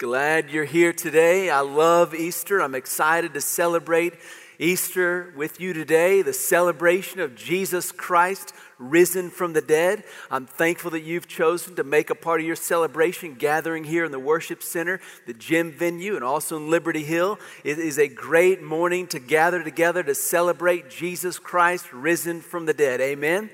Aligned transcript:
Glad 0.00 0.48
you're 0.48 0.64
here 0.64 0.94
today. 0.94 1.50
I 1.50 1.60
love 1.60 2.14
Easter. 2.14 2.62
I'm 2.62 2.74
excited 2.74 3.34
to 3.34 3.42
celebrate 3.42 4.14
Easter 4.58 5.30
with 5.36 5.60
you 5.60 5.74
today, 5.74 6.22
the 6.22 6.32
celebration 6.32 7.20
of 7.20 7.34
Jesus 7.34 7.92
Christ 7.92 8.54
risen 8.78 9.28
from 9.28 9.52
the 9.52 9.60
dead. 9.60 10.04
I'm 10.30 10.46
thankful 10.46 10.92
that 10.92 11.02
you've 11.02 11.28
chosen 11.28 11.76
to 11.76 11.84
make 11.84 12.08
a 12.08 12.14
part 12.14 12.40
of 12.40 12.46
your 12.46 12.56
celebration 12.56 13.34
gathering 13.34 13.84
here 13.84 14.06
in 14.06 14.10
the 14.10 14.18
worship 14.18 14.62
center, 14.62 15.02
the 15.26 15.34
gym 15.34 15.70
venue, 15.70 16.14
and 16.14 16.24
also 16.24 16.56
in 16.56 16.70
Liberty 16.70 17.04
Hill. 17.04 17.38
It 17.62 17.78
is 17.78 17.98
a 17.98 18.08
great 18.08 18.62
morning 18.62 19.06
to 19.08 19.18
gather 19.18 19.62
together 19.62 20.02
to 20.02 20.14
celebrate 20.14 20.88
Jesus 20.88 21.38
Christ 21.38 21.92
risen 21.92 22.40
from 22.40 22.64
the 22.64 22.72
dead. 22.72 23.02
Amen. 23.02 23.50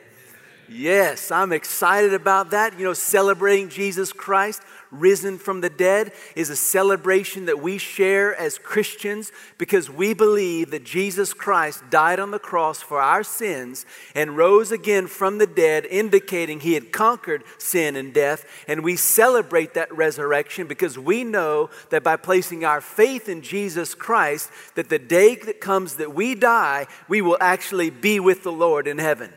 Yes, 0.68 1.30
I'm 1.30 1.52
excited 1.52 2.12
about 2.12 2.50
that. 2.50 2.78
You 2.78 2.84
know, 2.84 2.92
celebrating 2.92 3.68
Jesus 3.68 4.12
Christ 4.12 4.62
risen 5.00 5.38
from 5.38 5.60
the 5.60 5.70
dead 5.70 6.12
is 6.34 6.50
a 6.50 6.56
celebration 6.56 7.46
that 7.46 7.60
we 7.60 7.78
share 7.78 8.34
as 8.34 8.58
Christians 8.58 9.32
because 9.58 9.90
we 9.90 10.14
believe 10.14 10.70
that 10.70 10.84
Jesus 10.84 11.32
Christ 11.32 11.82
died 11.90 12.18
on 12.18 12.30
the 12.30 12.38
cross 12.38 12.82
for 12.82 13.00
our 13.00 13.22
sins 13.22 13.86
and 14.14 14.36
rose 14.36 14.72
again 14.72 15.06
from 15.06 15.38
the 15.38 15.46
dead, 15.46 15.86
indicating 15.86 16.60
he 16.60 16.74
had 16.74 16.92
conquered 16.92 17.44
sin 17.58 17.96
and 17.96 18.12
death. 18.12 18.44
And 18.68 18.82
we 18.82 18.96
celebrate 18.96 19.74
that 19.74 19.94
resurrection 19.96 20.66
because 20.66 20.98
we 20.98 21.24
know 21.24 21.70
that 21.90 22.02
by 22.02 22.16
placing 22.16 22.64
our 22.64 22.80
faith 22.80 23.28
in 23.28 23.42
Jesus 23.42 23.94
Christ, 23.94 24.50
that 24.74 24.88
the 24.88 24.98
day 24.98 25.36
that 25.36 25.60
comes 25.60 25.96
that 25.96 26.14
we 26.14 26.34
die, 26.34 26.86
we 27.08 27.20
will 27.20 27.38
actually 27.40 27.90
be 27.90 28.20
with 28.20 28.42
the 28.42 28.52
Lord 28.52 28.86
in 28.86 28.98
heaven. 28.98 29.32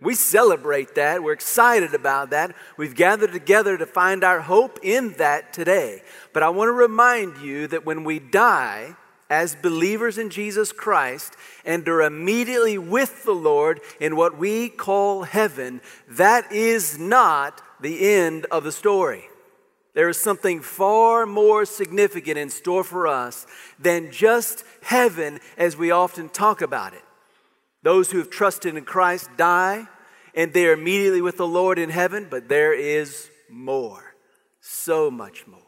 We 0.00 0.14
celebrate 0.14 0.94
that. 0.96 1.22
We're 1.22 1.32
excited 1.32 1.94
about 1.94 2.30
that. 2.30 2.54
We've 2.76 2.94
gathered 2.94 3.32
together 3.32 3.78
to 3.78 3.86
find 3.86 4.22
our 4.22 4.40
hope 4.40 4.78
in 4.82 5.14
that 5.14 5.52
today. 5.52 6.02
But 6.32 6.42
I 6.42 6.50
want 6.50 6.68
to 6.68 6.72
remind 6.72 7.38
you 7.38 7.66
that 7.68 7.86
when 7.86 8.04
we 8.04 8.18
die, 8.18 8.96
as 9.30 9.54
believers 9.56 10.18
in 10.18 10.30
Jesus 10.30 10.70
Christ 10.70 11.34
and 11.64 11.88
are 11.88 12.02
immediately 12.02 12.78
with 12.78 13.24
the 13.24 13.32
Lord 13.32 13.80
in 13.98 14.16
what 14.16 14.38
we 14.38 14.68
call 14.68 15.22
heaven, 15.22 15.80
that 16.08 16.52
is 16.52 16.98
not 16.98 17.62
the 17.80 18.14
end 18.14 18.46
of 18.50 18.64
the 18.64 18.72
story. 18.72 19.24
There 19.94 20.08
is 20.08 20.20
something 20.20 20.60
far 20.60 21.24
more 21.24 21.64
significant 21.64 22.36
in 22.36 22.50
store 22.50 22.84
for 22.84 23.06
us 23.06 23.46
than 23.78 24.10
just 24.10 24.64
heaven 24.82 25.40
as 25.56 25.76
we 25.76 25.90
often 25.90 26.28
talk 26.28 26.62
about 26.62 26.94
it. 26.94 27.02
Those 27.84 28.10
who 28.10 28.18
have 28.18 28.30
trusted 28.30 28.76
in 28.76 28.84
Christ 28.84 29.28
die 29.36 29.86
and 30.34 30.52
they're 30.52 30.72
immediately 30.72 31.20
with 31.20 31.36
the 31.36 31.46
Lord 31.46 31.78
in 31.78 31.90
heaven, 31.90 32.26
but 32.30 32.48
there 32.48 32.72
is 32.72 33.28
more, 33.50 34.14
so 34.60 35.10
much 35.10 35.46
more. 35.46 35.60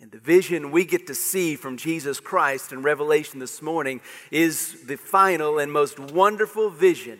And 0.00 0.10
the 0.10 0.18
vision 0.18 0.70
we 0.70 0.86
get 0.86 1.06
to 1.08 1.14
see 1.14 1.54
from 1.54 1.76
Jesus 1.76 2.20
Christ 2.20 2.72
in 2.72 2.82
Revelation 2.82 3.38
this 3.38 3.60
morning 3.60 4.00
is 4.30 4.86
the 4.86 4.96
final 4.96 5.58
and 5.58 5.70
most 5.70 5.98
wonderful 6.00 6.70
vision 6.70 7.18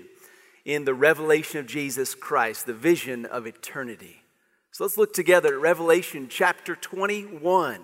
in 0.64 0.86
the 0.86 0.94
revelation 0.94 1.60
of 1.60 1.66
Jesus 1.66 2.14
Christ, 2.14 2.64
the 2.64 2.72
vision 2.72 3.26
of 3.26 3.46
eternity. 3.46 4.22
So 4.72 4.84
let's 4.84 4.96
look 4.96 5.12
together 5.12 5.54
at 5.54 5.60
Revelation 5.60 6.28
chapter 6.30 6.74
21, 6.74 7.80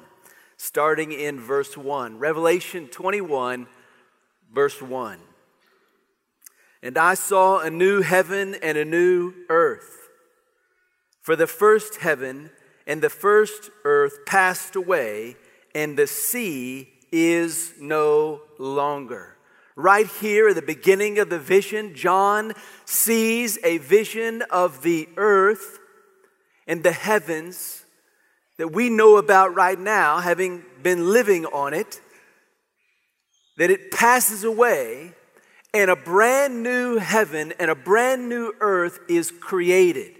starting 0.56 1.12
in 1.12 1.38
verse 1.38 1.76
1. 1.76 2.18
Revelation 2.18 2.88
21, 2.88 3.66
verse 4.50 4.80
1. 4.80 5.18
And 6.82 6.98
I 6.98 7.14
saw 7.14 7.60
a 7.60 7.70
new 7.70 8.02
heaven 8.02 8.56
and 8.62 8.76
a 8.76 8.84
new 8.84 9.34
earth. 9.48 10.08
For 11.20 11.36
the 11.36 11.46
first 11.46 11.96
heaven 11.96 12.50
and 12.86 13.00
the 13.00 13.10
first 13.10 13.70
earth 13.84 14.26
passed 14.26 14.74
away, 14.74 15.36
and 15.74 15.96
the 15.96 16.08
sea 16.08 16.88
is 17.12 17.74
no 17.80 18.40
longer. 18.58 19.36
Right 19.76 20.06
here 20.06 20.48
at 20.48 20.56
the 20.56 20.62
beginning 20.62 21.18
of 21.18 21.30
the 21.30 21.38
vision, 21.38 21.94
John 21.94 22.52
sees 22.84 23.58
a 23.62 23.78
vision 23.78 24.42
of 24.50 24.82
the 24.82 25.08
earth 25.16 25.78
and 26.66 26.82
the 26.82 26.92
heavens 26.92 27.84
that 28.58 28.68
we 28.68 28.90
know 28.90 29.16
about 29.16 29.54
right 29.54 29.78
now, 29.78 30.18
having 30.18 30.64
been 30.82 31.12
living 31.12 31.46
on 31.46 31.72
it, 31.72 32.00
that 33.56 33.70
it 33.70 33.90
passes 33.90 34.44
away 34.44 35.14
and 35.74 35.90
a 35.90 35.96
brand 35.96 36.62
new 36.62 36.98
heaven 36.98 37.52
and 37.58 37.70
a 37.70 37.74
brand 37.74 38.28
new 38.28 38.52
earth 38.60 38.98
is 39.08 39.30
created. 39.30 40.12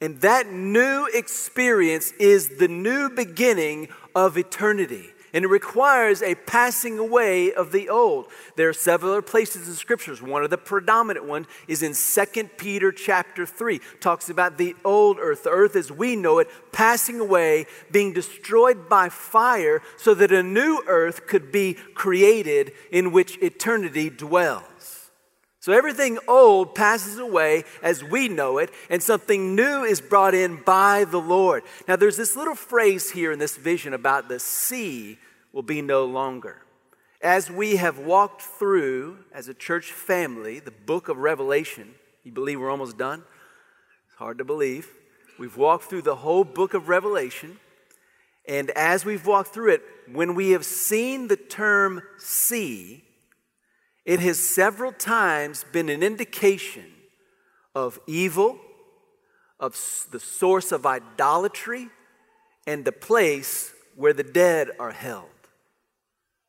And 0.00 0.20
that 0.20 0.48
new 0.48 1.08
experience 1.12 2.12
is 2.20 2.58
the 2.58 2.68
new 2.68 3.10
beginning 3.10 3.88
of 4.14 4.36
eternity 4.36 5.13
and 5.34 5.44
it 5.44 5.48
requires 5.48 6.22
a 6.22 6.36
passing 6.36 6.98
away 6.98 7.52
of 7.52 7.72
the 7.72 7.88
old. 7.88 8.28
There 8.54 8.68
are 8.68 8.72
several 8.72 9.20
places 9.20 9.68
in 9.68 9.74
scriptures. 9.74 10.22
One 10.22 10.44
of 10.44 10.50
the 10.50 10.56
predominant 10.56 11.26
ones 11.26 11.48
is 11.66 11.82
in 11.82 11.92
2 11.92 12.44
Peter 12.56 12.92
chapter 12.92 13.44
3. 13.44 13.80
Talks 14.00 14.30
about 14.30 14.58
the 14.58 14.76
old 14.84 15.18
earth, 15.18 15.42
the 15.42 15.50
earth 15.50 15.74
as 15.74 15.90
we 15.90 16.14
know 16.14 16.38
it, 16.38 16.48
passing 16.70 17.18
away, 17.18 17.66
being 17.90 18.12
destroyed 18.12 18.88
by 18.88 19.08
fire, 19.08 19.82
so 19.96 20.14
that 20.14 20.30
a 20.30 20.42
new 20.42 20.82
earth 20.86 21.26
could 21.26 21.50
be 21.50 21.74
created 21.74 22.72
in 22.92 23.10
which 23.10 23.36
eternity 23.42 24.10
dwells. 24.10 24.62
So 25.64 25.72
everything 25.72 26.18
old 26.28 26.74
passes 26.74 27.18
away 27.18 27.64
as 27.82 28.04
we 28.04 28.28
know 28.28 28.58
it, 28.58 28.68
and 28.90 29.02
something 29.02 29.54
new 29.54 29.82
is 29.82 29.98
brought 29.98 30.34
in 30.34 30.60
by 30.62 31.04
the 31.04 31.16
Lord. 31.16 31.62
Now, 31.88 31.96
there's 31.96 32.18
this 32.18 32.36
little 32.36 32.54
phrase 32.54 33.10
here 33.10 33.32
in 33.32 33.38
this 33.38 33.56
vision 33.56 33.94
about 33.94 34.28
the 34.28 34.38
sea 34.38 35.16
will 35.54 35.62
be 35.62 35.80
no 35.80 36.04
longer. 36.04 36.60
As 37.22 37.50
we 37.50 37.76
have 37.76 37.98
walked 37.98 38.42
through, 38.42 39.16
as 39.32 39.48
a 39.48 39.54
church 39.54 39.90
family, 39.90 40.60
the 40.60 40.70
book 40.70 41.08
of 41.08 41.16
Revelation, 41.16 41.94
you 42.24 42.32
believe 42.32 42.60
we're 42.60 42.70
almost 42.70 42.98
done? 42.98 43.22
It's 44.08 44.18
hard 44.18 44.36
to 44.36 44.44
believe. 44.44 44.86
We've 45.38 45.56
walked 45.56 45.84
through 45.84 46.02
the 46.02 46.16
whole 46.16 46.44
book 46.44 46.74
of 46.74 46.90
Revelation, 46.90 47.58
and 48.46 48.68
as 48.72 49.06
we've 49.06 49.26
walked 49.26 49.54
through 49.54 49.72
it, 49.72 49.82
when 50.12 50.34
we 50.34 50.50
have 50.50 50.66
seen 50.66 51.28
the 51.28 51.36
term 51.36 52.02
sea, 52.18 53.03
it 54.04 54.20
has 54.20 54.38
several 54.38 54.92
times 54.92 55.64
been 55.72 55.88
an 55.88 56.02
indication 56.02 56.84
of 57.74 57.98
evil, 58.06 58.58
of 59.58 59.72
the 60.10 60.20
source 60.20 60.72
of 60.72 60.84
idolatry, 60.84 61.88
and 62.66 62.84
the 62.84 62.92
place 62.92 63.72
where 63.96 64.12
the 64.12 64.22
dead 64.22 64.70
are 64.78 64.90
held. 64.90 65.28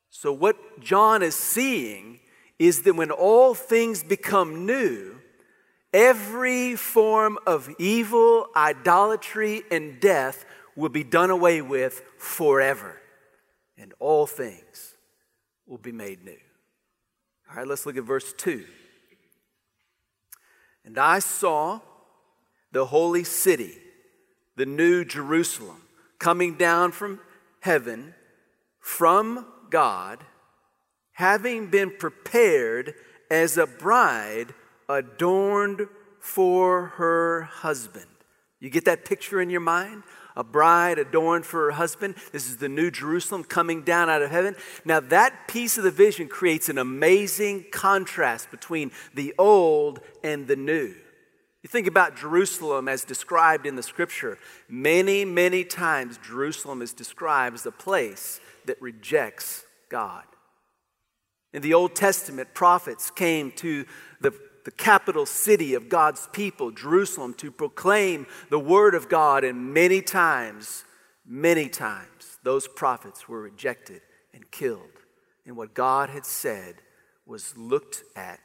So, 0.10 0.32
what 0.32 0.82
John 0.82 1.24
is 1.24 1.36
seeing 1.36 2.20
is 2.58 2.84
that 2.84 2.96
when 2.96 3.12
all 3.12 3.54
things 3.54 4.04
become 4.04 4.66
new, 4.66 5.16
every 5.94 6.76
form 6.76 7.38
of 7.46 7.70
evil, 7.80 8.48
idolatry, 8.56 9.64
and 9.72 10.00
death 10.00 10.46
will 10.76 10.90
be 10.90 11.04
done 11.04 11.30
away 11.30 11.62
with 11.62 12.02
forever, 12.18 13.02
and 13.78 13.94
all 14.00 14.26
things 14.26 14.94
will 15.68 15.78
be 15.78 15.92
made 15.92 16.24
new. 16.24 16.38
All 17.56 17.62
right, 17.62 17.70
let's 17.70 17.86
look 17.86 17.96
at 17.96 18.04
verse 18.04 18.34
2. 18.34 18.66
And 20.84 20.98
I 20.98 21.20
saw 21.20 21.80
the 22.74 22.88
holy 22.88 23.24
city, 23.24 23.78
the 24.58 24.66
new 24.66 25.06
Jerusalem, 25.06 25.82
coming 26.20 26.56
down 26.56 26.92
from 26.92 27.22
heaven 27.62 28.14
from 28.82 29.48
God, 29.70 30.20
having 31.14 31.68
been 31.68 31.92
prepared 31.98 32.94
as 33.32 33.58
a 33.58 33.66
bride 33.66 34.54
adorned 34.90 35.88
for 36.20 36.88
her 36.98 37.44
husband. 37.44 38.06
You 38.60 38.70
get 38.70 38.84
that 38.84 39.06
picture 39.06 39.40
in 39.40 39.50
your 39.50 39.62
mind? 39.62 40.04
A 40.36 40.44
bride 40.44 41.00
adorned 41.00 41.46
for 41.46 41.66
her 41.66 41.72
husband. 41.72 42.16
This 42.32 42.48
is 42.48 42.58
the 42.58 42.70
new 42.70 42.92
Jerusalem 42.92 43.44
coming 43.44 43.84
down 43.84 44.10
out 44.10 44.22
of 44.22 44.32
heaven. 44.32 44.56
Now, 44.84 45.00
that 45.00 45.48
piece 45.48 45.78
of 45.78 45.84
the 45.84 45.92
vision 45.92 46.28
creates 46.28 46.70
an 46.70 46.78
amazing 46.78 47.66
contrast 47.72 48.52
between 48.52 48.92
the 49.14 49.34
old 49.38 50.02
and 50.24 50.48
the 50.48 50.56
new. 50.56 50.96
You 51.64 51.70
think 51.70 51.88
about 51.88 52.16
Jerusalem 52.16 52.88
as 52.88 53.04
described 53.04 53.66
in 53.66 53.76
the 53.76 53.82
scripture. 53.82 54.38
Many, 54.70 55.26
many 55.26 55.64
times, 55.64 56.20
Jerusalem 56.20 56.82
is 56.84 56.94
described 56.94 57.56
as 57.56 57.66
a 57.66 57.72
place 57.72 58.40
that 58.66 58.80
rejects 58.82 59.66
God. 59.90 60.24
In 61.54 61.62
the 61.62 61.74
Old 61.74 61.96
Testament, 61.96 62.54
prophets 62.54 63.10
came 63.10 63.50
to 63.54 63.86
the 64.20 64.34
the 64.66 64.72
capital 64.72 65.26
city 65.26 65.76
of 65.76 65.90
God's 65.90 66.28
people, 66.34 66.72
Jerusalem, 66.72 67.36
to 67.36 67.52
proclaim 67.52 68.26
the 68.50 68.60
word 68.60 68.96
of 68.96 69.08
God. 69.08 69.44
And 69.44 69.74
many 69.74 70.02
times, 70.02 70.84
many 71.26 71.70
times, 71.70 72.40
those 72.44 72.68
prophets 72.68 73.30
were 73.30 73.42
rejected 73.42 74.02
and 74.34 74.50
killed. 74.52 74.82
And 75.46 75.56
what 75.56 75.76
God 75.76 76.10
had 76.10 76.26
said 76.26 76.76
was 77.28 77.56
looked 77.56 78.04
at 78.16 78.40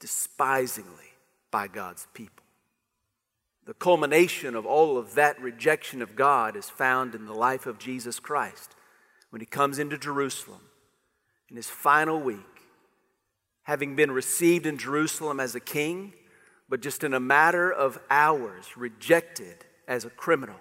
despisingly 0.00 1.12
by 1.50 1.68
God's 1.68 2.06
people. 2.14 2.44
The 3.66 3.74
culmination 3.74 4.54
of 4.54 4.64
all 4.64 4.96
of 4.96 5.14
that 5.14 5.40
rejection 5.40 6.00
of 6.00 6.16
God 6.16 6.56
is 6.56 6.70
found 6.70 7.14
in 7.14 7.26
the 7.26 7.34
life 7.34 7.66
of 7.66 7.78
Jesus 7.78 8.18
Christ 8.18 8.74
when 9.30 9.40
he 9.40 9.46
comes 9.46 9.78
into 9.78 9.98
Jerusalem 9.98 10.60
in 11.50 11.56
his 11.56 11.68
final 11.68 12.20
week, 12.20 12.55
having 13.66 13.96
been 13.96 14.12
received 14.12 14.64
in 14.64 14.78
Jerusalem 14.78 15.40
as 15.40 15.56
a 15.56 15.60
king, 15.60 16.12
but 16.68 16.80
just 16.80 17.02
in 17.02 17.12
a 17.12 17.18
matter 17.18 17.70
of 17.70 17.98
hours 18.08 18.76
rejected 18.76 19.64
as 19.88 20.04
a 20.04 20.10
criminal 20.10 20.60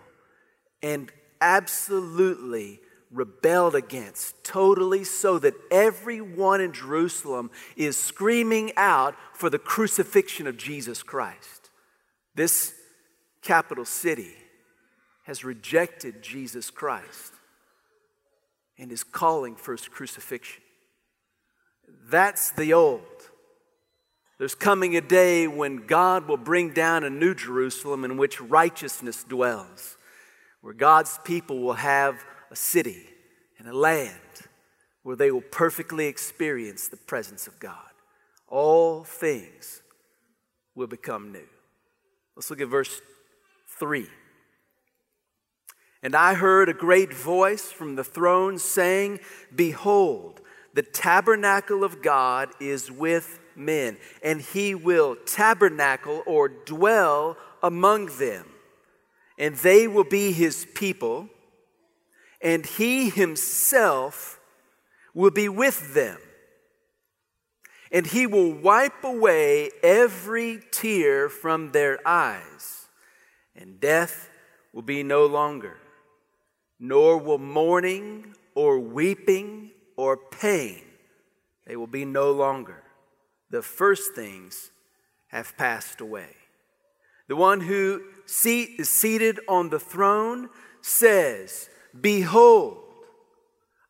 and 0.81 1.11
absolutely 1.39 2.79
rebelled 3.11 3.75
against, 3.75 4.43
totally 4.43 5.03
so 5.03 5.37
that 5.37 5.53
everyone 5.69 6.59
in 6.61 6.73
Jerusalem 6.73 7.51
is 7.75 7.95
screaming 7.95 8.71
out 8.75 9.15
for 9.33 9.51
the 9.51 9.59
crucifixion 9.59 10.47
of 10.47 10.57
Jesus 10.57 11.03
Christ. 11.03 11.69
This 12.33 12.73
capital 13.43 13.85
city 13.85 14.33
has 15.25 15.43
rejected 15.43 16.23
Jesus 16.23 16.71
Christ 16.71 17.33
and 18.79 18.91
is 18.91 19.03
calling 19.03 19.55
for 19.55 19.73
his 19.73 19.87
crucifixion. 19.87 20.63
That's 22.09 22.51
the 22.51 22.73
old. 22.73 23.01
There's 24.37 24.55
coming 24.55 24.97
a 24.97 25.01
day 25.01 25.47
when 25.47 25.87
God 25.87 26.27
will 26.27 26.37
bring 26.37 26.73
down 26.73 27.03
a 27.03 27.09
new 27.09 27.33
Jerusalem 27.33 28.03
in 28.03 28.17
which 28.17 28.41
righteousness 28.41 29.23
dwells, 29.23 29.97
where 30.61 30.73
God's 30.73 31.19
people 31.23 31.59
will 31.59 31.73
have 31.73 32.23
a 32.51 32.55
city 32.55 33.07
and 33.57 33.67
a 33.67 33.73
land 33.73 34.11
where 35.03 35.15
they 35.15 35.31
will 35.31 35.41
perfectly 35.41 36.07
experience 36.07 36.87
the 36.87 36.97
presence 36.97 37.47
of 37.47 37.59
God. 37.59 37.77
All 38.47 39.03
things 39.03 39.81
will 40.73 40.87
become 40.87 41.31
new. 41.31 41.47
Let's 42.35 42.49
look 42.49 42.59
at 42.59 42.67
verse 42.67 43.01
3. 43.79 44.07
And 46.03 46.15
I 46.15 46.33
heard 46.33 46.69
a 46.69 46.73
great 46.73 47.13
voice 47.13 47.71
from 47.71 47.95
the 47.95 48.03
throne 48.03 48.59
saying, 48.59 49.19
Behold, 49.55 50.41
the 50.75 50.83
tabernacle 50.83 51.85
of 51.85 52.01
God 52.01 52.49
is 52.59 52.91
with 52.91 53.39
men, 53.55 53.97
and 54.21 54.41
he 54.41 54.75
will 54.75 55.15
tabernacle 55.15 56.21
or 56.25 56.49
dwell 56.49 57.37
among 57.63 58.17
them, 58.17 58.45
and 59.37 59.55
they 59.55 59.87
will 59.87 60.03
be 60.03 60.33
his 60.33 60.67
people, 60.75 61.29
and 62.41 62.65
he 62.65 63.09
himself 63.09 64.37
will 65.13 65.31
be 65.31 65.47
with 65.47 65.93
them. 65.93 66.19
And 67.89 68.05
he 68.05 68.27
will 68.27 68.51
wipe 68.51 69.01
away 69.05 69.71
every 69.81 70.59
tear 70.71 71.29
from 71.29 71.71
their 71.71 72.05
eyes, 72.05 72.89
and 73.55 73.79
death 73.79 74.29
will 74.73 74.81
be 74.81 75.03
no 75.03 75.25
longer, 75.25 75.77
nor 76.77 77.17
will 77.17 77.37
mourning 77.37 78.35
or 78.55 78.77
weeping 78.77 79.71
or 79.97 80.17
pain, 80.17 80.81
they 81.65 81.75
will 81.75 81.87
be 81.87 82.05
no 82.05 82.31
longer 82.31 82.83
the 83.49 83.61
first 83.61 84.13
things 84.13 84.71
have 85.27 85.55
passed 85.57 86.01
away. 86.01 86.29
The 87.27 87.35
one 87.35 87.61
who 87.61 88.01
seat 88.25 88.71
is 88.77 88.89
seated 88.89 89.39
on 89.47 89.69
the 89.69 89.79
throne 89.79 90.49
says, 90.81 91.69
Behold, 91.99 92.77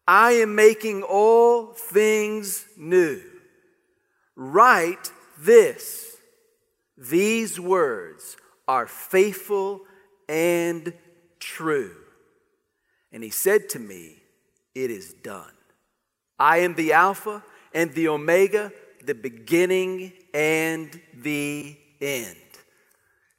I 0.07 0.34
am 0.34 0.56
making 0.56 1.04
all 1.04 1.74
things 1.74 2.66
new. 2.78 3.22
Write 4.36 5.12
this. 5.40 6.18
These 6.98 7.60
words 7.60 8.38
are 8.68 8.88
faithful 8.88 9.81
and 10.30 10.94
true. 11.40 11.96
And 13.12 13.24
he 13.24 13.30
said 13.30 13.68
to 13.69 13.80
me, 13.80 14.22
It 14.74 14.92
is 14.92 15.13
done. 15.13 15.55
I 16.38 16.60
am 16.60 16.76
the 16.76 16.94
Alpha 16.94 17.44
and 17.74 17.94
the 17.94 18.08
Omega 18.08 18.72
the 19.06 19.16
beginning 19.16 20.14
and 20.34 21.00
the 21.14 21.78
end. 22.02 22.36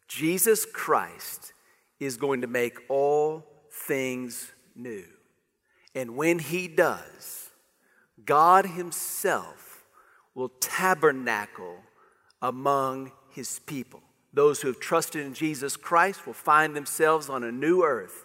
Jesus 0.08 0.64
Christ 0.64 1.52
is 1.98 2.16
going 2.16 2.42
to 2.42 2.46
make 2.46 2.78
all 2.88 3.44
things 3.70 4.50
new. 4.74 5.04
And 5.94 6.16
when 6.16 6.38
he 6.38 6.68
does, 6.68 7.50
God 8.24 8.66
himself 8.66 9.84
will 10.34 10.50
tabernacle 10.60 11.78
among 12.42 13.12
his 13.30 13.58
people. 13.60 14.02
Those 14.32 14.60
who 14.60 14.68
have 14.68 14.80
trusted 14.80 15.24
in 15.24 15.32
Jesus 15.32 15.76
Christ 15.76 16.26
will 16.26 16.34
find 16.34 16.76
themselves 16.76 17.30
on 17.30 17.42
a 17.42 17.50
new 17.52 17.82
earth, 17.82 18.24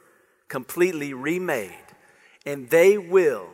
completely 0.49 1.13
remade, 1.13 1.71
and 2.45 2.69
they 2.69 2.97
will 2.97 3.47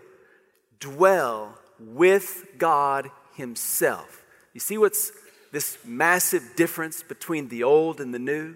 dwell 0.79 1.57
with 1.79 2.45
God 2.57 3.11
himself. 3.35 4.23
You 4.53 4.59
see 4.59 4.77
what's 4.77 5.11
this 5.51 5.77
massive 5.85 6.55
difference 6.55 7.03
between 7.03 7.49
the 7.49 7.63
old 7.63 8.01
and 8.01 8.13
the 8.13 8.19
new? 8.19 8.55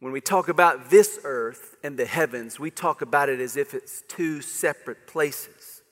When 0.00 0.12
we 0.12 0.20
talk 0.20 0.48
about 0.48 0.90
this 0.90 1.20
earth 1.22 1.76
and 1.84 1.96
the 1.96 2.06
heavens, 2.06 2.58
we 2.58 2.70
talk 2.70 3.02
about 3.02 3.28
it 3.28 3.40
as 3.40 3.56
if 3.56 3.72
it's 3.74 4.02
two 4.08 4.40
separate 4.40 5.06
places. 5.06 5.82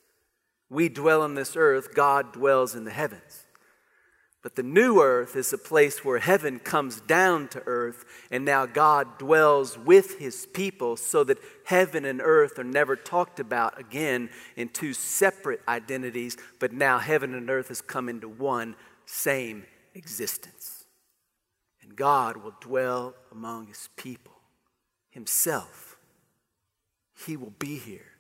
We 0.68 0.88
dwell 0.88 1.22
on 1.22 1.34
this 1.34 1.56
earth, 1.56 1.94
God 1.94 2.32
dwells 2.32 2.74
in 2.74 2.84
the 2.84 2.90
heavens. 2.90 3.44
But 4.42 4.56
the 4.56 4.62
new 4.62 5.02
earth 5.02 5.37
is 5.37 5.52
a 5.52 5.58
place 5.58 6.02
where 6.02 6.19
heaven 6.19 6.60
comes 6.60 7.02
down 7.02 7.48
to 7.48 7.62
earth, 7.66 8.06
and 8.31 8.42
now 8.42 8.64
God 8.64 9.19
dwells 9.19 9.76
with 9.76 10.19
his 10.19 10.46
people 10.46 10.96
so 10.96 11.25
that 11.25 11.38
heaven 11.64 12.06
and 12.06 12.22
earth 12.22 12.58
are 12.58 12.64
never 12.64 12.96
talked 12.96 13.38
about 13.38 13.78
again 13.78 14.31
in 14.56 14.70
two 14.70 14.94
separate 14.94 15.60
identities, 15.69 16.38
but 16.58 16.72
now 16.72 16.98
heaven 16.98 17.34
and 17.34 17.50
earth 17.50 17.69
has 17.69 17.82
come 17.82 18.08
into 18.08 18.28
one 18.28 18.76
same 19.04 19.64
existence. 19.94 20.87
And 21.82 21.94
God 21.94 22.38
will 22.38 22.54
dwell 22.60 23.14
among 23.31 23.66
his 23.66 23.90
people 23.96 24.32
himself. 25.10 25.98
He 27.26 27.37
will 27.37 27.52
be 27.58 27.76
here, 27.76 28.12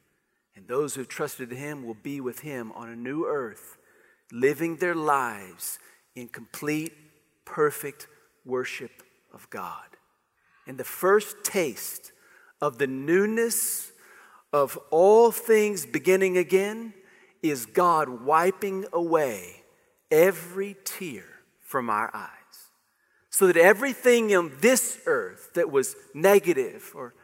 and 0.54 0.68
those 0.68 0.94
who 0.94 1.00
have 1.00 1.08
trusted 1.08 1.50
him 1.50 1.86
will 1.86 1.94
be 1.94 2.20
with 2.20 2.40
him 2.40 2.72
on 2.72 2.90
a 2.90 2.96
new 2.96 3.24
earth, 3.24 3.78
living 4.30 4.76
their 4.76 4.94
lives 4.94 5.78
in 6.14 6.28
complete, 6.28 6.92
perfect 7.44 8.06
worship 8.44 9.02
of 9.32 9.48
God. 9.50 9.84
And 10.66 10.78
the 10.78 10.84
first 10.84 11.42
taste 11.44 12.12
of 12.60 12.78
the 12.78 12.86
newness 12.86 13.92
of 14.52 14.78
all 14.90 15.30
things 15.30 15.86
beginning 15.86 16.36
again 16.36 16.94
is 17.42 17.66
God 17.66 18.24
wiping 18.24 18.84
away 18.92 19.62
every 20.10 20.76
tear 20.84 21.24
from 21.60 21.88
our 21.88 22.10
eyes. 22.14 22.28
So 23.30 23.46
that 23.46 23.56
everything 23.56 24.34
on 24.34 24.52
this 24.60 24.98
earth 25.06 25.50
that 25.54 25.70
was 25.70 25.94
negative 26.14 26.92
or 26.94 27.14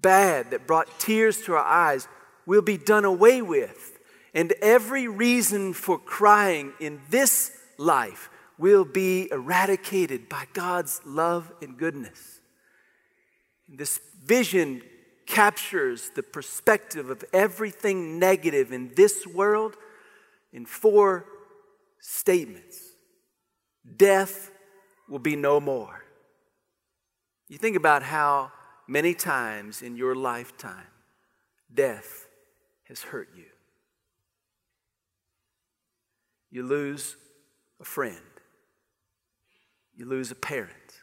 bad, 0.00 0.50
that 0.50 0.66
brought 0.66 1.00
tears 1.00 1.40
to 1.42 1.54
our 1.54 1.64
eyes, 1.64 2.06
will 2.44 2.62
be 2.62 2.76
done 2.76 3.04
away 3.04 3.42
with. 3.42 3.98
And 4.34 4.52
every 4.60 5.08
reason 5.08 5.72
for 5.72 5.98
crying 5.98 6.74
in 6.78 7.00
this 7.10 7.45
life 7.78 8.30
will 8.58 8.84
be 8.84 9.30
eradicated 9.30 10.28
by 10.28 10.44
God's 10.52 11.00
love 11.04 11.52
and 11.60 11.76
goodness. 11.76 12.40
This 13.68 14.00
vision 14.22 14.82
captures 15.26 16.10
the 16.14 16.22
perspective 16.22 17.10
of 17.10 17.24
everything 17.32 18.18
negative 18.18 18.72
in 18.72 18.92
this 18.94 19.26
world 19.26 19.76
in 20.52 20.64
four 20.64 21.26
statements 22.00 22.80
Death 23.96 24.50
will 25.08 25.20
be 25.20 25.36
no 25.36 25.60
more. 25.60 26.02
You 27.48 27.56
think 27.56 27.76
about 27.76 28.02
how 28.02 28.50
many 28.88 29.14
times 29.14 29.80
in 29.80 29.96
your 29.96 30.16
lifetime 30.16 30.88
death 31.72 32.26
has 32.88 33.02
hurt 33.02 33.28
you. 33.36 33.44
You 36.50 36.64
lose 36.64 37.16
a 37.80 37.84
friend. 37.84 38.16
You 39.94 40.06
lose 40.06 40.30
a 40.30 40.34
parent. 40.34 41.02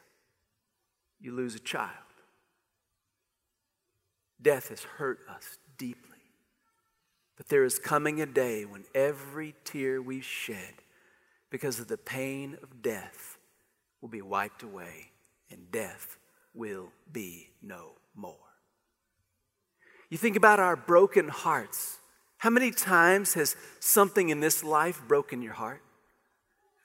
You 1.20 1.34
lose 1.34 1.56
a 1.56 1.60
child. 1.60 1.90
Death 4.42 4.70
has 4.70 4.84
hurt 4.84 5.20
us 5.30 5.58
deeply. 5.78 6.10
But 7.38 7.48
there 7.48 7.64
is 7.64 7.80
coming 7.80 8.22
a 8.22 8.26
day 8.26 8.66
when 8.66 8.84
every 8.94 9.56
tear 9.64 10.02
we 10.02 10.22
shed 10.22 10.74
because 11.50 11.80
of 11.80 11.88
the 11.88 11.98
pain 11.98 12.58
of 12.62 12.82
death 12.82 13.38
will 14.02 14.10
be 14.10 14.22
wiped 14.22 14.64
away 14.64 15.12
and 15.50 15.72
death 15.72 16.18
will 16.54 16.90
be 17.12 17.50
no 17.62 17.94
more. 18.16 18.36
You 20.10 20.18
think 20.18 20.36
about 20.36 20.60
our 20.60 20.76
broken 20.76 21.30
hearts. 21.30 21.98
How 22.38 22.50
many 22.50 22.72
times 22.72 23.34
has 23.34 23.56
something 23.80 24.30
in 24.30 24.42
this 24.42 24.64
life 24.64 25.02
broken 25.08 25.42
your 25.42 25.54
heart? 25.54 25.82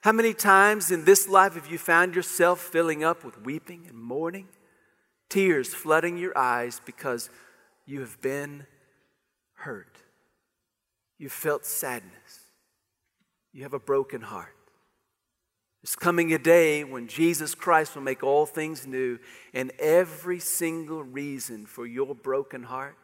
How 0.01 0.11
many 0.11 0.33
times 0.33 0.91
in 0.91 1.05
this 1.05 1.27
life 1.27 1.55
have 1.55 1.67
you 1.67 1.77
found 1.77 2.15
yourself 2.15 2.59
filling 2.59 3.03
up 3.03 3.23
with 3.23 3.41
weeping 3.41 3.85
and 3.87 3.97
mourning? 3.97 4.47
tears 5.29 5.73
flooding 5.73 6.17
your 6.17 6.37
eyes 6.37 6.81
because 6.85 7.29
you 7.85 8.01
have 8.01 8.19
been 8.21 8.65
hurt. 9.53 10.01
You 11.17 11.29
felt 11.29 11.65
sadness. 11.65 12.39
You 13.53 13.63
have 13.63 13.73
a 13.73 13.79
broken 13.79 14.21
heart. 14.21 14.55
There's 15.81 15.95
coming 15.95 16.33
a 16.33 16.37
day 16.37 16.83
when 16.83 17.07
Jesus 17.07 17.55
Christ 17.55 17.95
will 17.95 18.01
make 18.01 18.21
all 18.21 18.45
things 18.45 18.85
new, 18.85 19.17
and 19.53 19.71
every 19.79 20.39
single 20.39 21.03
reason 21.03 21.65
for 21.65 21.85
your 21.85 22.13
broken 22.13 22.63
heart, 22.63 22.97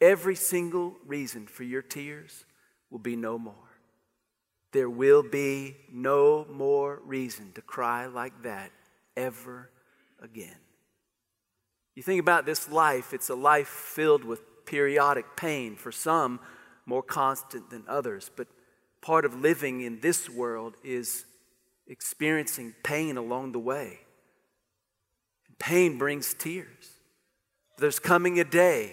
every 0.00 0.36
single 0.36 0.94
reason 1.04 1.46
for 1.46 1.64
your 1.64 1.82
tears 1.82 2.44
will 2.90 3.00
be 3.00 3.16
no 3.16 3.36
more. 3.36 3.71
There 4.72 4.90
will 4.90 5.22
be 5.22 5.76
no 5.92 6.46
more 6.50 7.00
reason 7.04 7.52
to 7.52 7.62
cry 7.62 8.06
like 8.06 8.42
that 8.42 8.72
ever 9.16 9.70
again. 10.20 10.56
You 11.94 12.02
think 12.02 12.20
about 12.20 12.46
this 12.46 12.70
life, 12.70 13.12
it's 13.12 13.28
a 13.28 13.34
life 13.34 13.68
filled 13.68 14.24
with 14.24 14.40
periodic 14.64 15.36
pain, 15.36 15.76
for 15.76 15.92
some 15.92 16.40
more 16.86 17.02
constant 17.02 17.68
than 17.70 17.84
others, 17.86 18.30
but 18.34 18.48
part 19.02 19.24
of 19.24 19.34
living 19.34 19.82
in 19.82 20.00
this 20.00 20.30
world 20.30 20.74
is 20.82 21.26
experiencing 21.86 22.74
pain 22.82 23.16
along 23.16 23.52
the 23.52 23.58
way. 23.58 24.00
Pain 25.58 25.98
brings 25.98 26.32
tears. 26.34 26.98
There's 27.78 27.98
coming 27.98 28.40
a 28.40 28.44
day 28.44 28.92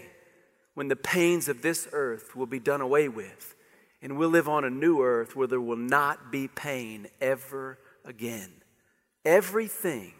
when 0.73 0.87
the 0.87 0.95
pains 0.95 1.47
of 1.47 1.61
this 1.61 1.87
earth 1.91 2.35
will 2.35 2.45
be 2.45 2.59
done 2.59 2.81
away 2.81 3.07
with, 3.07 3.55
and 4.01 4.17
we'll 4.17 4.29
live 4.29 4.47
on 4.47 4.63
a 4.63 4.69
new 4.69 5.01
earth 5.01 5.35
where 5.35 5.47
there 5.47 5.61
will 5.61 5.75
not 5.75 6.31
be 6.31 6.47
pain 6.47 7.07
ever 7.19 7.77
again. 8.05 8.51
Everything 9.25 10.13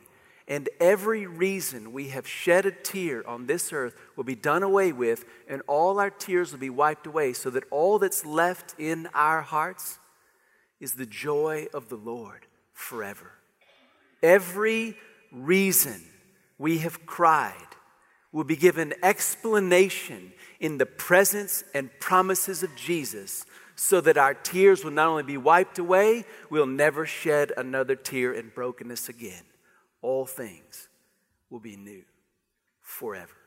and 0.49 0.67
every 0.79 1.27
reason 1.27 1.93
we 1.93 2.09
have 2.09 2.27
shed 2.27 2.65
a 2.65 2.71
tear 2.71 3.25
on 3.29 3.45
this 3.45 3.71
earth 3.71 3.95
will 4.15 4.23
be 4.23 4.35
done 4.35 4.63
away 4.63 4.91
with, 4.91 5.23
and 5.47 5.61
all 5.67 5.99
our 5.99 6.09
tears 6.09 6.51
will 6.51 6.59
be 6.59 6.71
wiped 6.71 7.05
away, 7.05 7.33
so 7.33 7.51
that 7.51 7.65
all 7.69 7.99
that's 7.99 8.25
left 8.25 8.73
in 8.79 9.07
our 9.13 9.43
hearts 9.43 9.99
is 10.79 10.93
the 10.93 11.05
joy 11.05 11.67
of 11.71 11.89
the 11.89 11.95
Lord 11.95 12.47
forever. 12.73 13.31
Every 14.23 14.97
reason 15.31 16.01
we 16.57 16.79
have 16.79 17.05
cried 17.05 17.53
will 18.31 18.43
be 18.43 18.55
given 18.55 18.95
explanation 19.03 20.33
in 20.59 20.79
the 20.79 20.85
presence 20.87 21.63
and 21.75 21.91
promises 21.99 22.63
of 22.63 22.75
Jesus 22.75 23.45
so 23.81 24.01
that 24.01 24.17
our 24.17 24.33
tears 24.33 24.83
will 24.83 24.91
not 24.91 25.07
only 25.07 25.23
be 25.23 25.37
wiped 25.37 25.79
away, 25.79 26.25
we'll 26.49 26.65
never 26.65 27.05
shed 27.05 27.53
another 27.55 27.95
tear 27.95 28.33
in 28.33 28.51
brokenness 28.53 29.07
again 29.07 29.43
all 30.01 30.25
things 30.25 30.89
will 31.49 31.61
be 31.61 31.77
new 31.77 32.03
forever. 32.81 33.37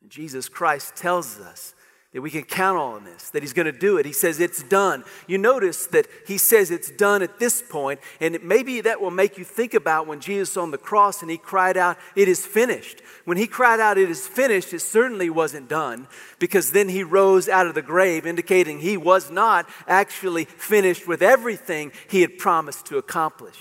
And 0.00 0.10
Jesus 0.10 0.48
Christ 0.48 0.94
tells 0.94 1.40
us 1.40 1.74
that 2.12 2.20
we 2.20 2.30
can 2.30 2.42
count 2.42 2.78
on 2.78 3.04
this, 3.04 3.30
that 3.30 3.42
He's 3.42 3.54
going 3.54 3.72
to 3.72 3.72
do 3.72 3.96
it. 3.96 4.04
He 4.04 4.12
says 4.12 4.38
it's 4.38 4.62
done. 4.62 5.02
You 5.26 5.38
notice 5.38 5.86
that 5.86 6.06
He 6.26 6.36
says 6.36 6.70
it's 6.70 6.90
done 6.90 7.22
at 7.22 7.38
this 7.38 7.62
point, 7.62 8.00
and 8.20 8.38
maybe 8.42 8.82
that 8.82 9.00
will 9.00 9.10
make 9.10 9.38
you 9.38 9.44
think 9.44 9.72
about 9.72 10.06
when 10.06 10.20
Jesus 10.20 10.56
on 10.56 10.70
the 10.70 10.78
cross 10.78 11.22
and 11.22 11.30
He 11.30 11.38
cried 11.38 11.76
out, 11.76 11.96
It 12.14 12.28
is 12.28 12.44
finished. 12.44 13.00
When 13.24 13.38
He 13.38 13.46
cried 13.46 13.80
out, 13.80 13.96
It 13.96 14.10
is 14.10 14.26
finished, 14.26 14.74
it 14.74 14.80
certainly 14.80 15.30
wasn't 15.30 15.68
done, 15.68 16.06
because 16.38 16.72
then 16.72 16.90
He 16.90 17.02
rose 17.02 17.48
out 17.48 17.66
of 17.66 17.74
the 17.74 17.82
grave, 17.82 18.26
indicating 18.26 18.80
He 18.80 18.98
was 18.98 19.30
not 19.30 19.66
actually 19.88 20.44
finished 20.44 21.08
with 21.08 21.22
everything 21.22 21.92
He 22.10 22.20
had 22.20 22.36
promised 22.36 22.86
to 22.86 22.98
accomplish. 22.98 23.58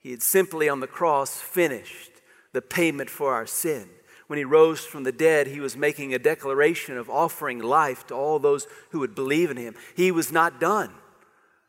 He 0.00 0.10
had 0.10 0.22
simply 0.22 0.68
on 0.68 0.80
the 0.80 0.86
cross 0.86 1.40
finished 1.40 2.10
the 2.52 2.62
payment 2.62 3.10
for 3.10 3.32
our 3.32 3.46
sin. 3.46 3.88
When 4.26 4.38
he 4.38 4.44
rose 4.44 4.84
from 4.84 5.04
the 5.04 5.12
dead, 5.12 5.46
he 5.46 5.60
was 5.60 5.76
making 5.76 6.14
a 6.14 6.18
declaration 6.18 6.96
of 6.96 7.10
offering 7.10 7.58
life 7.58 8.06
to 8.06 8.14
all 8.14 8.38
those 8.38 8.66
who 8.90 9.00
would 9.00 9.14
believe 9.14 9.50
in 9.50 9.56
him. 9.56 9.74
He 9.94 10.10
was 10.10 10.32
not 10.32 10.58
done. 10.58 10.90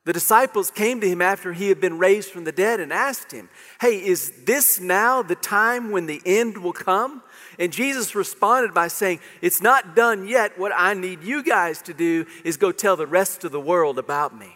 The 0.06 0.14
disciples 0.14 0.70
came 0.70 1.02
to 1.02 1.10
him 1.10 1.20
after 1.20 1.52
he 1.52 1.68
had 1.68 1.82
been 1.82 1.98
raised 1.98 2.30
from 2.30 2.44
the 2.44 2.52
dead 2.52 2.80
and 2.80 2.94
asked 2.94 3.32
him, 3.32 3.50
Hey, 3.82 3.98
is 4.06 4.32
this 4.46 4.80
now 4.80 5.24
the 5.24 5.36
time 5.36 5.90
when 5.90 6.06
the 6.06 6.22
end 6.26 6.60
will 6.60 6.74
come? 6.74 7.24
And 7.58 7.74
Jesus 7.74 8.14
responded 8.14 8.72
by 8.74 8.88
saying, 8.88 9.20
It's 9.42 9.62
not 9.62 9.96
done 9.96 10.28
yet. 10.28 10.60
What 10.60 10.72
I 10.76 10.94
need 10.94 11.24
you 11.24 11.42
guys 11.42 11.82
to 11.84 11.94
do 11.94 12.28
is 12.44 12.56
go 12.56 12.72
tell 12.72 12.96
the 12.96 13.08
rest 13.08 13.44
of 13.44 13.52
the 13.52 13.60
world 13.60 13.98
about 13.98 14.38
me. 14.38 14.56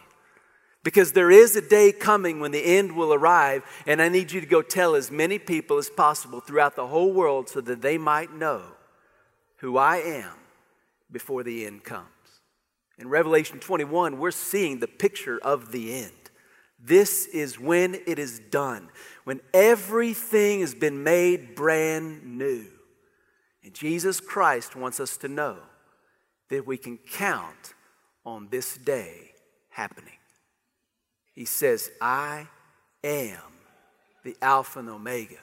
Because 0.82 1.12
there 1.12 1.30
is 1.30 1.56
a 1.56 1.60
day 1.60 1.92
coming 1.92 2.40
when 2.40 2.52
the 2.52 2.64
end 2.64 2.96
will 2.96 3.12
arrive, 3.12 3.62
and 3.86 4.00
I 4.00 4.08
need 4.08 4.32
you 4.32 4.40
to 4.40 4.46
go 4.46 4.62
tell 4.62 4.94
as 4.94 5.10
many 5.10 5.38
people 5.38 5.76
as 5.76 5.90
possible 5.90 6.40
throughout 6.40 6.74
the 6.74 6.86
whole 6.86 7.12
world 7.12 7.48
so 7.50 7.60
that 7.60 7.82
they 7.82 7.98
might 7.98 8.32
know 8.32 8.62
who 9.56 9.76
I 9.76 9.96
am 9.98 10.32
before 11.12 11.42
the 11.42 11.66
end 11.66 11.84
comes. 11.84 12.06
In 12.98 13.08
Revelation 13.08 13.58
21, 13.58 14.18
we're 14.18 14.30
seeing 14.30 14.78
the 14.78 14.88
picture 14.88 15.38
of 15.38 15.72
the 15.72 15.94
end. 15.94 16.12
This 16.82 17.26
is 17.26 17.60
when 17.60 17.94
it 18.06 18.18
is 18.18 18.40
done, 18.50 18.88
when 19.24 19.40
everything 19.52 20.60
has 20.60 20.74
been 20.74 21.02
made 21.02 21.54
brand 21.54 22.24
new. 22.24 22.64
And 23.62 23.74
Jesus 23.74 24.18
Christ 24.18 24.76
wants 24.76 24.98
us 24.98 25.18
to 25.18 25.28
know 25.28 25.58
that 26.48 26.66
we 26.66 26.78
can 26.78 26.96
count 26.96 27.74
on 28.24 28.48
this 28.50 28.78
day 28.78 29.32
happening. 29.68 30.19
He 31.40 31.46
says, 31.46 31.90
I 32.02 32.48
am 33.02 33.40
the 34.24 34.36
Alpha 34.42 34.80
and 34.80 34.90
Omega. 34.90 35.38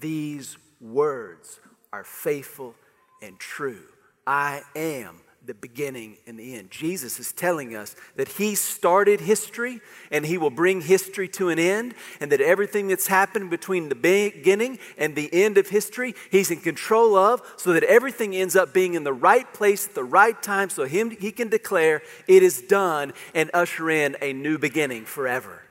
These 0.00 0.56
words 0.80 1.60
are 1.92 2.02
faithful 2.02 2.74
and 3.22 3.38
true. 3.38 3.84
I 4.26 4.62
am 4.74 5.20
the 5.46 5.54
beginning 5.54 6.16
and 6.26 6.38
the 6.38 6.54
end. 6.54 6.70
Jesus 6.70 7.18
is 7.20 7.32
telling 7.32 7.76
us 7.76 7.94
that 8.16 8.28
He 8.28 8.54
started 8.54 9.20
history 9.20 9.80
and 10.10 10.26
He 10.26 10.38
will 10.38 10.50
bring 10.50 10.80
history 10.80 11.28
to 11.30 11.48
an 11.48 11.58
end, 11.58 11.94
and 12.20 12.32
that 12.32 12.40
everything 12.40 12.88
that's 12.88 13.06
happened 13.06 13.50
between 13.50 13.88
the 13.88 13.94
beginning 13.94 14.78
and 14.98 15.14
the 15.14 15.32
end 15.32 15.58
of 15.58 15.68
history, 15.68 16.14
He's 16.30 16.50
in 16.50 16.60
control 16.60 17.16
of, 17.16 17.42
so 17.56 17.72
that 17.72 17.84
everything 17.84 18.34
ends 18.34 18.56
up 18.56 18.74
being 18.74 18.94
in 18.94 19.04
the 19.04 19.12
right 19.12 19.52
place 19.54 19.86
at 19.86 19.94
the 19.94 20.04
right 20.04 20.40
time, 20.42 20.68
so 20.70 20.84
him, 20.84 21.10
He 21.10 21.30
can 21.30 21.48
declare 21.48 22.02
it 22.26 22.42
is 22.42 22.62
done 22.62 23.12
and 23.34 23.50
usher 23.54 23.90
in 23.90 24.16
a 24.20 24.32
new 24.32 24.58
beginning 24.58 25.04
forever. 25.04 25.62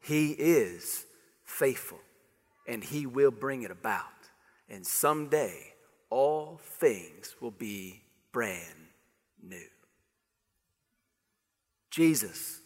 He 0.00 0.30
is 0.32 1.04
faithful 1.44 2.00
and 2.66 2.82
He 2.82 3.06
will 3.06 3.30
bring 3.30 3.62
it 3.62 3.70
about. 3.70 4.04
And 4.68 4.86
someday, 4.86 5.72
all 6.10 6.60
things 6.62 7.36
will 7.40 7.50
be 7.50 8.02
brand 8.32 8.87
new. 9.42 9.68
Jesus 11.90 12.60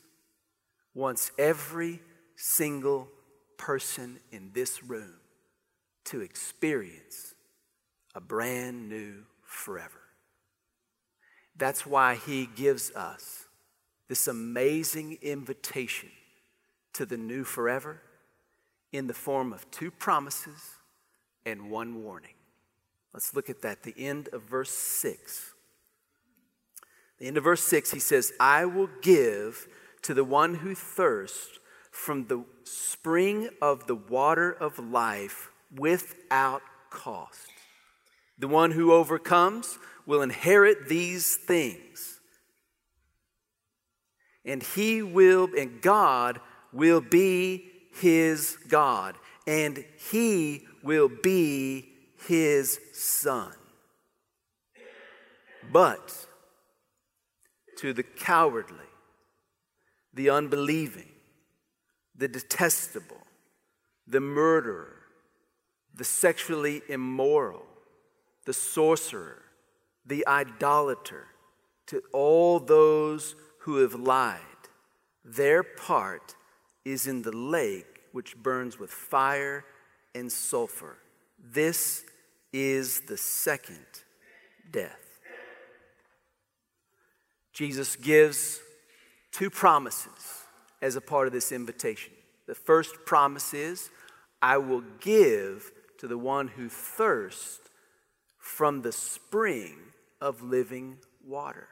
wants 0.94 1.30
every 1.38 2.00
single 2.36 3.08
person 3.56 4.18
in 4.30 4.50
this 4.52 4.82
room 4.82 5.14
to 6.04 6.20
experience 6.20 7.34
a 8.14 8.20
brand 8.20 8.88
new 8.88 9.24
forever. 9.42 10.00
That's 11.56 11.86
why 11.86 12.16
he 12.16 12.46
gives 12.46 12.90
us 12.92 13.46
this 14.08 14.26
amazing 14.26 15.18
invitation 15.22 16.10
to 16.94 17.06
the 17.06 17.16
new 17.16 17.44
forever 17.44 18.02
in 18.92 19.06
the 19.06 19.14
form 19.14 19.52
of 19.52 19.70
two 19.70 19.90
promises 19.90 20.76
and 21.46 21.70
one 21.70 22.02
warning. 22.02 22.34
Let's 23.14 23.34
look 23.34 23.48
at 23.48 23.62
that, 23.62 23.82
the 23.82 23.94
end 23.96 24.28
of 24.32 24.42
verse 24.42 24.70
6 24.70 25.51
the 27.22 27.28
end 27.28 27.36
of 27.36 27.44
verse 27.44 27.62
6, 27.62 27.92
he 27.92 28.00
says, 28.00 28.32
I 28.40 28.64
will 28.64 28.90
give 29.00 29.68
to 30.02 30.12
the 30.12 30.24
one 30.24 30.56
who 30.56 30.74
thirsts 30.74 31.60
from 31.92 32.26
the 32.26 32.44
spring 32.64 33.48
of 33.62 33.86
the 33.86 33.94
water 33.94 34.50
of 34.50 34.80
life 34.80 35.52
without 35.72 36.62
cost. 36.90 37.46
The 38.40 38.48
one 38.48 38.72
who 38.72 38.92
overcomes 38.92 39.78
will 40.04 40.20
inherit 40.20 40.88
these 40.88 41.36
things. 41.36 42.18
And 44.44 44.60
he 44.60 45.00
will, 45.00 45.48
and 45.56 45.80
God 45.80 46.40
will 46.72 47.00
be 47.00 47.70
his 48.00 48.58
God, 48.66 49.14
and 49.46 49.84
he 50.10 50.66
will 50.82 51.08
be 51.08 51.88
his 52.26 52.80
son. 52.92 53.52
But 55.70 56.26
to 57.82 57.92
the 57.92 58.04
cowardly, 58.04 58.92
the 60.14 60.30
unbelieving, 60.30 61.08
the 62.14 62.28
detestable, 62.28 63.26
the 64.06 64.20
murderer, 64.20 65.00
the 65.92 66.04
sexually 66.04 66.80
immoral, 66.88 67.66
the 68.44 68.52
sorcerer, 68.52 69.42
the 70.06 70.24
idolater, 70.28 71.26
to 71.86 72.00
all 72.12 72.60
those 72.60 73.34
who 73.62 73.78
have 73.78 73.96
lied. 73.96 74.38
Their 75.24 75.64
part 75.64 76.36
is 76.84 77.08
in 77.08 77.22
the 77.22 77.36
lake 77.36 78.02
which 78.12 78.36
burns 78.36 78.78
with 78.78 78.90
fire 78.90 79.64
and 80.14 80.30
sulfur. 80.30 80.98
This 81.36 82.04
is 82.52 83.00
the 83.00 83.16
second 83.16 83.86
death. 84.70 85.11
Jesus 87.62 87.94
gives 87.94 88.58
two 89.30 89.48
promises 89.48 90.46
as 90.80 90.96
a 90.96 91.00
part 91.00 91.28
of 91.28 91.32
this 91.32 91.52
invitation. 91.52 92.12
The 92.48 92.56
first 92.56 92.96
promise 93.06 93.54
is, 93.54 93.88
I 94.42 94.56
will 94.56 94.82
give 95.00 95.70
to 95.98 96.08
the 96.08 96.18
one 96.18 96.48
who 96.48 96.68
thirsts 96.68 97.60
from 98.36 98.82
the 98.82 98.90
spring 98.90 99.76
of 100.20 100.42
living 100.42 100.96
water. 101.24 101.68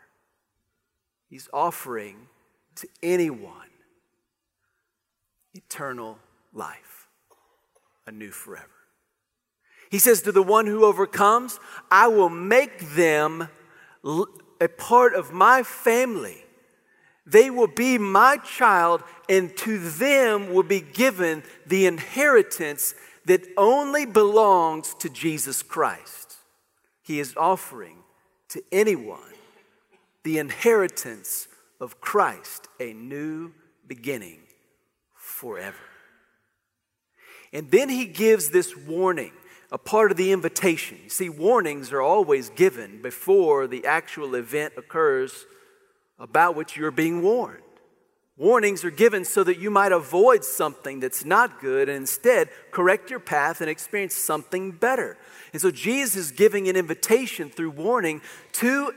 He's 1.29 1.49
offering 1.53 2.29
to 2.77 2.87
anyone 3.03 3.71
eternal 5.55 6.19
life, 6.53 7.09
anew 8.07 8.31
forever. 8.31 8.69
He 9.91 9.99
says, 9.99 10.23
To 10.23 10.31
the 10.31 10.41
one 10.41 10.67
who 10.67 10.85
overcomes, 10.85 11.59
I 11.91 12.07
will 12.07 12.29
make 12.29 12.91
them 12.91 13.49
a 14.61 14.69
part 14.69 15.15
of 15.15 15.33
my 15.33 15.63
family. 15.63 16.45
They 17.27 17.51
will 17.51 17.69
be 17.69 17.99
my 17.99 18.39
child, 18.39 19.03
and 19.29 19.57
to 19.59 19.79
them 19.79 20.53
will 20.53 20.63
be 20.63 20.81
given 20.81 21.43
the 21.67 21.87
inheritance 21.87 22.95
that 23.27 23.47
only 23.57 24.07
belongs 24.07 24.95
to 24.95 25.09
Jesus 25.09 25.63
Christ. 25.63 26.37
He 27.03 27.21
is 27.21 27.35
offering 27.37 27.99
to 28.49 28.63
anyone 28.73 29.21
the 30.23 30.39
inheritance 30.39 31.49
of 31.81 32.01
Christ, 32.01 32.69
a 32.79 32.93
new 32.93 33.53
beginning 33.87 34.41
forever. 35.15 35.77
And 37.53 37.71
then 37.71 37.89
he 37.89 38.07
gives 38.07 38.51
this 38.51 38.77
warning 38.77 39.33
a 39.73 39.79
part 39.79 40.11
of 40.11 40.17
the 40.17 40.33
invitation. 40.33 40.99
You 41.05 41.11
see, 41.11 41.29
warnings 41.29 41.93
are 41.93 42.03
always 42.03 42.51
given 42.51 43.01
before 43.03 43.67
the 43.67 43.87
actual 43.87 44.35
event 44.35 44.75
occurs 44.77 45.47
about 46.19 46.57
which 46.57 46.77
you're 46.77 46.91
being 46.91 47.23
warned. 47.23 47.63
Warnings 48.37 48.87
are 48.87 48.91
given 48.91 49.27
so 49.27 49.45
that 49.45 49.59
you 49.59 49.71
might 49.71 49.93
avoid 49.93 50.45
something 50.45 50.99
that's 50.99 51.27
not 51.27 51.61
good 51.61 51.91
and 51.91 51.97
instead 51.99 52.49
correct 52.71 53.11
your 53.11 53.21
path 53.21 53.61
and 53.61 53.69
experience 53.69 54.15
something 54.15 54.73
better. 54.73 55.19
And 55.53 55.61
so 55.61 55.71
Jesus 55.71 56.17
is 56.17 56.31
giving 56.33 56.67
an 56.67 56.75
invitation 56.75 57.51
through 57.51 57.73
warning 57.73 58.23
to 58.53 58.95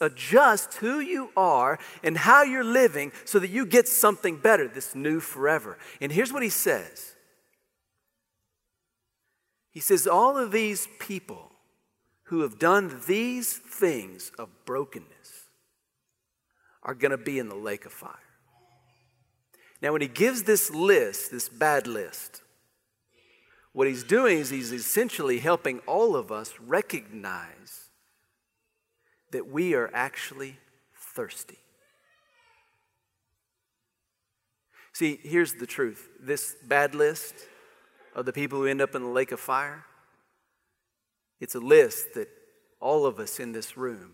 adjust 0.00 0.74
who 0.74 1.00
you 1.00 1.30
are 1.36 1.80
and 2.04 2.16
how 2.16 2.44
you're 2.44 2.62
living 2.62 3.10
so 3.24 3.40
that 3.40 3.50
you 3.50 3.66
get 3.66 3.88
something 3.88 4.36
better, 4.36 4.68
this 4.68 4.94
new 4.94 5.18
forever. 5.18 5.76
And 6.00 6.12
here's 6.12 6.32
what 6.32 6.44
he 6.44 6.48
says 6.48 7.16
he 9.78 9.82
says, 9.82 10.08
All 10.08 10.36
of 10.36 10.50
these 10.50 10.88
people 10.98 11.52
who 12.24 12.40
have 12.40 12.58
done 12.58 13.00
these 13.06 13.52
things 13.52 14.32
of 14.36 14.48
brokenness 14.64 15.44
are 16.82 16.96
going 16.96 17.12
to 17.12 17.16
be 17.16 17.38
in 17.38 17.48
the 17.48 17.54
lake 17.54 17.86
of 17.86 17.92
fire. 17.92 18.10
Now, 19.80 19.92
when 19.92 20.00
he 20.00 20.08
gives 20.08 20.42
this 20.42 20.68
list, 20.68 21.30
this 21.30 21.48
bad 21.48 21.86
list, 21.86 22.42
what 23.72 23.86
he's 23.86 24.02
doing 24.02 24.40
is 24.40 24.50
he's 24.50 24.72
essentially 24.72 25.38
helping 25.38 25.78
all 25.86 26.16
of 26.16 26.32
us 26.32 26.54
recognize 26.58 27.90
that 29.30 29.46
we 29.46 29.74
are 29.74 29.92
actually 29.94 30.58
thirsty. 31.14 31.60
See, 34.92 35.20
here's 35.22 35.54
the 35.54 35.66
truth 35.66 36.08
this 36.20 36.56
bad 36.66 36.96
list 36.96 37.36
of 38.18 38.26
the 38.26 38.32
people 38.32 38.58
who 38.58 38.66
end 38.66 38.82
up 38.82 38.96
in 38.96 39.02
the 39.02 39.08
lake 39.08 39.30
of 39.30 39.38
fire? 39.38 39.84
It's 41.38 41.54
a 41.54 41.60
list 41.60 42.14
that 42.14 42.28
all 42.80 43.06
of 43.06 43.20
us 43.20 43.38
in 43.38 43.52
this 43.52 43.76
room 43.76 44.10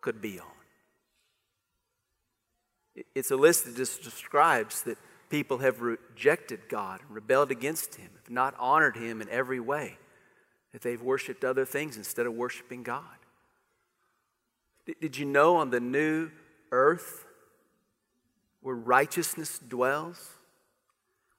could 0.00 0.20
be 0.20 0.40
on. 0.40 0.46
It's 3.14 3.30
a 3.30 3.36
list 3.36 3.66
that 3.66 3.76
just 3.76 4.02
describes 4.02 4.82
that 4.82 4.98
people 5.30 5.58
have 5.58 5.80
rejected 5.80 6.68
God 6.68 7.02
and 7.02 7.10
rebelled 7.14 7.52
against 7.52 7.94
Him, 7.94 8.08
have 8.24 8.30
not 8.30 8.54
honored 8.58 8.96
Him 8.96 9.22
in 9.22 9.28
every 9.28 9.60
way, 9.60 9.96
that 10.72 10.82
they've 10.82 11.00
worshiped 11.00 11.44
other 11.44 11.64
things 11.64 11.96
instead 11.96 12.26
of 12.26 12.34
worshiping 12.34 12.82
God. 12.82 13.04
Did 15.00 15.16
you 15.16 15.24
know 15.24 15.56
on 15.56 15.70
the 15.70 15.80
new 15.80 16.30
earth 16.72 17.26
where 18.60 18.74
righteousness 18.74 19.60
dwells, 19.60 20.30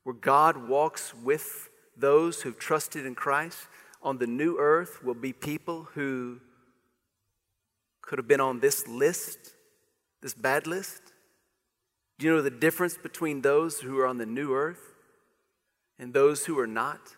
where 0.04 0.16
God 0.16 0.70
walks 0.70 1.14
with 1.14 1.70
those 1.98 2.42
who've 2.42 2.58
trusted 2.58 3.06
in 3.06 3.16
Christ 3.16 3.68
on 4.02 4.18
the 4.18 4.28
new 4.28 4.58
earth 4.60 5.04
will 5.04 5.16
be 5.16 5.34
people 5.34 5.88
who 5.94 6.40
could 8.02 8.20
have 8.20 8.28
been 8.28 8.40
on 8.40 8.60
this 8.60 8.88
list, 8.88 9.38
this 10.22 10.34
bad 10.34 10.68
list. 10.68 11.02
Do 12.20 12.28
you 12.28 12.34
know 12.34 12.42
the 12.42 12.50
difference 12.50 12.98
between 12.98 13.42
those 13.42 13.82
who 13.82 14.00
are 14.00 14.08
on 14.08 14.18
the 14.18 14.26
new 14.26 14.54
earth 14.54 14.94
and 16.00 16.14
those 16.14 16.46
who 16.46 16.58
are 16.60 16.68
not? 16.68 17.16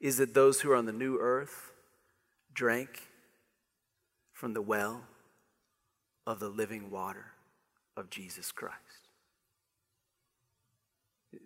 Is 0.00 0.16
that 0.16 0.34
those 0.34 0.60
who 0.60 0.72
are 0.72 0.76
on 0.76 0.86
the 0.86 0.92
new 0.92 1.18
earth 1.18 1.72
drank 2.54 3.08
from 4.32 4.54
the 4.54 4.62
well 4.62 5.02
of 6.26 6.40
the 6.40 6.48
living 6.48 6.90
water 6.90 7.26
of 7.96 8.08
Jesus 8.10 8.52
Christ. 8.52 8.76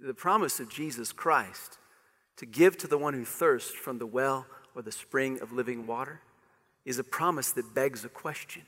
The 0.02 0.14
promise 0.14 0.60
of 0.60 0.70
Jesus 0.70 1.12
Christ 1.12 1.78
to 2.36 2.46
give 2.46 2.76
to 2.78 2.86
the 2.86 2.98
one 2.98 3.14
who 3.14 3.24
thirsts 3.24 3.72
from 3.72 3.98
the 3.98 4.06
well 4.06 4.46
or 4.74 4.82
the 4.82 4.92
spring 4.92 5.40
of 5.40 5.52
living 5.52 5.86
water 5.86 6.20
is 6.84 6.98
a 6.98 7.04
promise 7.04 7.52
that 7.52 7.74
begs 7.74 8.04
a 8.04 8.08
question 8.08 8.62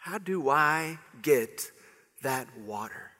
How 0.00 0.18
do 0.18 0.48
I 0.48 0.98
get 1.22 1.70
that 2.22 2.48
water? 2.58 3.12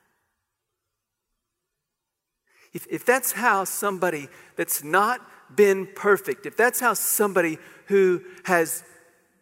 If, 2.73 2.87
if 2.89 3.05
that's 3.05 3.33
how 3.33 3.65
somebody 3.65 4.29
that's 4.57 4.85
not 4.85 5.21
been 5.55 5.89
perfect, 5.95 6.47
if 6.47 6.57
that's 6.57 6.79
how 6.79 6.95
somebody 6.95 7.59
who 7.87 8.23
has 8.45 8.85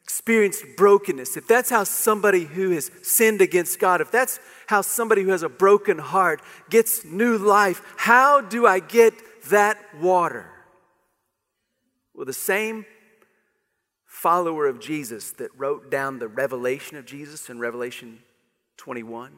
experienced 0.08 0.64
brokenness, 0.74 1.36
if 1.36 1.46
that's 1.46 1.68
how 1.68 1.84
somebody 1.84 2.44
who 2.44 2.70
has 2.70 2.90
sinned 3.02 3.42
against 3.42 3.78
God, 3.78 4.00
if 4.00 4.10
that's 4.10 4.40
how 4.66 4.80
somebody 4.80 5.22
who 5.22 5.28
has 5.28 5.42
a 5.42 5.50
broken 5.50 5.98
heart 5.98 6.40
gets 6.70 7.04
new 7.04 7.36
life, 7.36 7.82
how 7.98 8.40
do 8.40 8.66
I 8.66 8.80
get 8.80 9.12
that 9.50 9.76
water? 10.00 10.46
Well, 12.14 12.24
the 12.24 12.32
same 12.32 12.86
follower 14.06 14.66
of 14.66 14.80
Jesus 14.80 15.32
that 15.32 15.50
wrote 15.54 15.90
down 15.90 16.18
the 16.18 16.28
revelation 16.28 16.96
of 16.96 17.04
Jesus 17.04 17.50
in 17.50 17.58
Revelation 17.58 18.20
21 18.78 19.32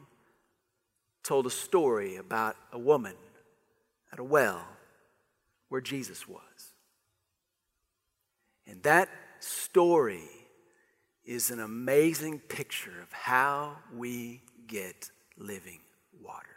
told 1.21 1.47
a 1.47 1.51
story 1.51 2.15
about 2.15 2.55
a 2.71 2.79
woman 2.79 3.15
at 4.13 4.19
a 4.19 4.23
well 4.23 4.65
where 5.67 5.81
Jesus 5.81 6.29
was. 6.29 6.39
And 8.65 8.81
that 8.83 9.09
story 9.41 10.29
is 11.25 11.51
an 11.51 11.59
amazing 11.59 12.39
picture 12.39 13.01
of 13.01 13.11
how 13.11 13.77
we 13.95 14.41
get 14.67 15.09
living 15.37 15.79
water. 16.21 16.47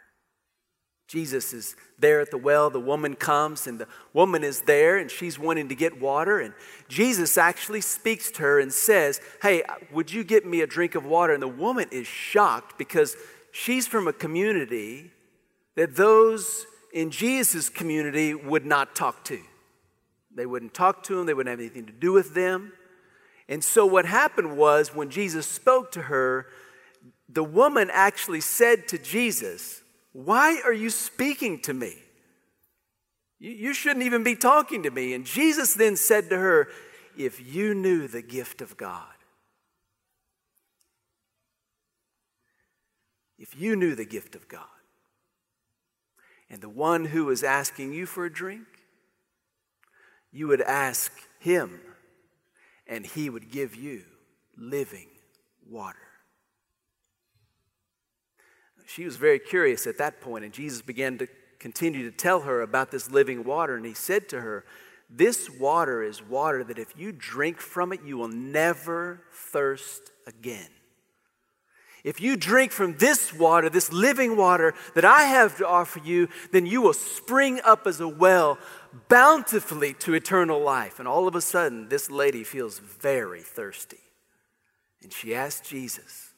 Jesus 1.07 1.53
is 1.53 1.75
there 1.99 2.19
at 2.19 2.31
the 2.31 2.37
well. 2.37 2.69
The 2.69 2.79
woman 2.79 3.15
comes, 3.15 3.67
and 3.67 3.79
the 3.79 3.87
woman 4.13 4.43
is 4.43 4.61
there, 4.61 4.97
and 4.97 5.09
she's 5.09 5.37
wanting 5.37 5.69
to 5.69 5.75
get 5.75 6.01
water. 6.01 6.39
And 6.39 6.53
Jesus 6.87 7.37
actually 7.37 7.81
speaks 7.81 8.31
to 8.31 8.41
her 8.41 8.59
and 8.59 8.73
says, 8.73 9.21
Hey, 9.41 9.63
would 9.91 10.11
you 10.11 10.23
get 10.23 10.45
me 10.45 10.61
a 10.61 10.67
drink 10.67 10.95
of 10.95 11.05
water? 11.05 11.33
And 11.33 11.43
the 11.43 11.47
woman 11.47 11.87
is 11.91 12.07
shocked 12.07 12.77
because 12.79 13.15
she's 13.51 13.85
from 13.85 14.07
a 14.07 14.13
community 14.13 15.11
that 15.75 15.95
those 15.95 16.65
in 16.91 17.11
Jesus' 17.11 17.69
community 17.69 18.33
would 18.33 18.65
not 18.65 18.95
talk 18.95 19.23
to. 19.25 19.39
They 20.33 20.45
wouldn't 20.45 20.73
talk 20.73 21.03
to 21.03 21.15
them, 21.15 21.27
they 21.27 21.33
wouldn't 21.33 21.51
have 21.51 21.59
anything 21.59 21.85
to 21.85 21.93
do 21.93 22.11
with 22.11 22.33
them. 22.33 22.73
And 23.47 23.63
so 23.63 23.85
what 23.85 24.05
happened 24.05 24.57
was 24.57 24.95
when 24.95 25.09
Jesus 25.09 25.45
spoke 25.45 25.91
to 25.91 26.03
her, 26.03 26.47
the 27.29 27.43
woman 27.43 27.89
actually 27.91 28.41
said 28.41 28.87
to 28.89 28.97
Jesus, 28.97 29.81
Why 30.13 30.61
are 30.65 30.73
you 30.73 30.89
speaking 30.89 31.59
to 31.61 31.73
me? 31.73 31.97
You, 33.37 33.73
shouldn't 33.73 34.05
even 34.05 34.23
be 34.23 34.35
talking 34.35 34.83
to 34.83 34.89
me. 34.89 35.13
And 35.13 35.25
Jesus 35.25 35.73
then 35.73 35.97
said 35.97 36.29
to 36.29 36.37
her, 36.37 36.69
If 37.17 37.45
you 37.53 37.75
knew 37.75 38.07
the 38.07 38.21
gift 38.21 38.61
of 38.61 38.77
God, 38.77 39.03
if 43.37 43.55
you 43.55 43.75
knew 43.75 43.93
the 43.93 44.05
gift 44.05 44.35
of 44.35 44.47
God, 44.47 44.61
and 46.49 46.61
the 46.61 46.69
one 46.69 47.05
who 47.05 47.25
was 47.25 47.43
asking 47.43 47.93
you 47.93 48.05
for 48.05 48.25
a 48.25 48.33
drink, 48.33 48.65
you 50.31 50.47
would 50.47 50.61
ask 50.61 51.11
him 51.39 51.79
and 52.87 53.05
he 53.05 53.29
would 53.29 53.51
give 53.51 53.75
you 53.75 54.03
living 54.57 55.07
water. 55.69 55.97
She 58.87 59.05
was 59.05 59.17
very 59.17 59.39
curious 59.39 59.87
at 59.87 59.97
that 59.97 60.21
point, 60.21 60.45
and 60.45 60.53
Jesus 60.53 60.81
began 60.81 61.17
to 61.17 61.27
continue 61.59 62.09
to 62.09 62.15
tell 62.15 62.41
her 62.41 62.61
about 62.61 62.91
this 62.91 63.09
living 63.09 63.43
water. 63.43 63.75
And 63.75 63.85
he 63.85 63.93
said 63.93 64.29
to 64.29 64.41
her, 64.41 64.63
This 65.09 65.49
water 65.49 66.03
is 66.03 66.21
water 66.21 66.63
that 66.63 66.77
if 66.77 66.93
you 66.95 67.11
drink 67.11 67.59
from 67.59 67.91
it, 67.91 68.01
you 68.05 68.17
will 68.17 68.27
never 68.27 69.23
thirst 69.31 70.11
again. 70.27 70.69
If 72.03 72.21
you 72.21 72.35
drink 72.35 72.71
from 72.71 72.97
this 72.97 73.33
water, 73.33 73.67
this 73.67 73.91
living 73.91 74.37
water 74.37 74.75
that 74.93 75.05
I 75.05 75.23
have 75.23 75.57
to 75.57 75.67
offer 75.67 75.99
you, 76.05 76.29
then 76.51 76.67
you 76.67 76.79
will 76.79 76.93
spring 76.93 77.59
up 77.65 77.87
as 77.87 77.99
a 77.99 78.07
well 78.07 78.59
bountifully 79.09 79.93
to 79.95 80.13
eternal 80.13 80.59
life. 80.61 80.99
And 80.99 81.07
all 81.07 81.27
of 81.27 81.35
a 81.35 81.41
sudden, 81.41 81.89
this 81.89 82.09
lady 82.09 82.43
feels 82.43 82.79
very 82.79 83.41
thirsty. 83.41 83.99
And 85.01 85.11
she 85.11 85.35
asks 85.35 85.67
Jesus, 85.67 86.33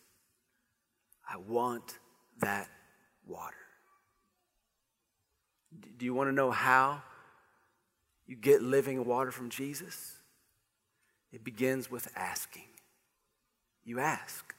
I 1.29 1.37
want 1.37 1.99
that 2.39 2.67
water. 3.25 3.55
Do 5.97 6.05
you 6.05 6.13
want 6.13 6.29
to 6.29 6.33
know 6.33 6.51
how 6.51 7.01
you 8.25 8.35
get 8.35 8.61
living 8.61 9.05
water 9.05 9.31
from 9.31 9.49
Jesus? 9.49 10.15
It 11.31 11.43
begins 11.43 11.91
with 11.91 12.07
asking. 12.15 12.63
You 13.83 13.99
ask, 13.99 14.53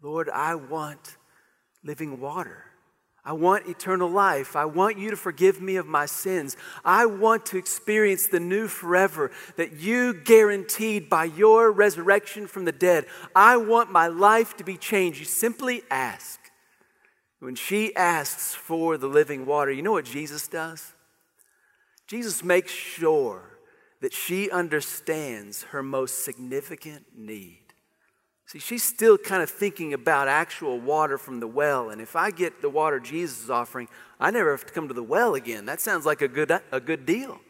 Lord, 0.00 0.28
I 0.28 0.54
want 0.54 1.16
living 1.84 2.20
water. 2.20 2.64
I 3.24 3.32
want 3.34 3.68
eternal 3.68 4.10
life. 4.10 4.56
I 4.56 4.64
want 4.64 4.98
you 4.98 5.10
to 5.10 5.16
forgive 5.16 5.60
me 5.60 5.76
of 5.76 5.86
my 5.86 6.06
sins. 6.06 6.56
I 6.84 7.06
want 7.06 7.46
to 7.46 7.56
experience 7.56 8.26
the 8.26 8.40
new 8.40 8.66
forever 8.66 9.30
that 9.56 9.74
you 9.74 10.12
guaranteed 10.12 11.08
by 11.08 11.24
your 11.26 11.70
resurrection 11.70 12.48
from 12.48 12.64
the 12.64 12.72
dead. 12.72 13.06
I 13.34 13.58
want 13.58 13.92
my 13.92 14.08
life 14.08 14.56
to 14.56 14.64
be 14.64 14.76
changed. 14.76 15.20
You 15.20 15.24
simply 15.24 15.82
ask. 15.88 16.40
When 17.38 17.54
she 17.54 17.94
asks 17.96 18.54
for 18.54 18.96
the 18.96 19.08
living 19.08 19.46
water, 19.46 19.70
you 19.72 19.82
know 19.82 19.92
what 19.92 20.04
Jesus 20.04 20.46
does? 20.48 20.92
Jesus 22.08 22.42
makes 22.44 22.72
sure 22.72 23.58
that 24.00 24.12
she 24.12 24.50
understands 24.50 25.62
her 25.64 25.82
most 25.82 26.24
significant 26.24 27.04
need. 27.16 27.61
See, 28.52 28.58
she's 28.58 28.82
still 28.82 29.16
kind 29.16 29.42
of 29.42 29.48
thinking 29.48 29.94
about 29.94 30.28
actual 30.28 30.78
water 30.78 31.16
from 31.16 31.40
the 31.40 31.46
well. 31.46 31.88
And 31.88 32.02
if 32.02 32.14
I 32.14 32.30
get 32.30 32.60
the 32.60 32.68
water 32.68 33.00
Jesus 33.00 33.44
is 33.44 33.48
offering, 33.48 33.88
I 34.20 34.30
never 34.30 34.50
have 34.50 34.66
to 34.66 34.74
come 34.74 34.88
to 34.88 34.94
the 34.94 35.02
well 35.02 35.34
again. 35.34 35.64
That 35.64 35.80
sounds 35.80 36.04
like 36.04 36.20
a 36.20 36.28
good, 36.28 36.52
a 36.70 36.78
good 36.78 37.06
deal. 37.06 37.40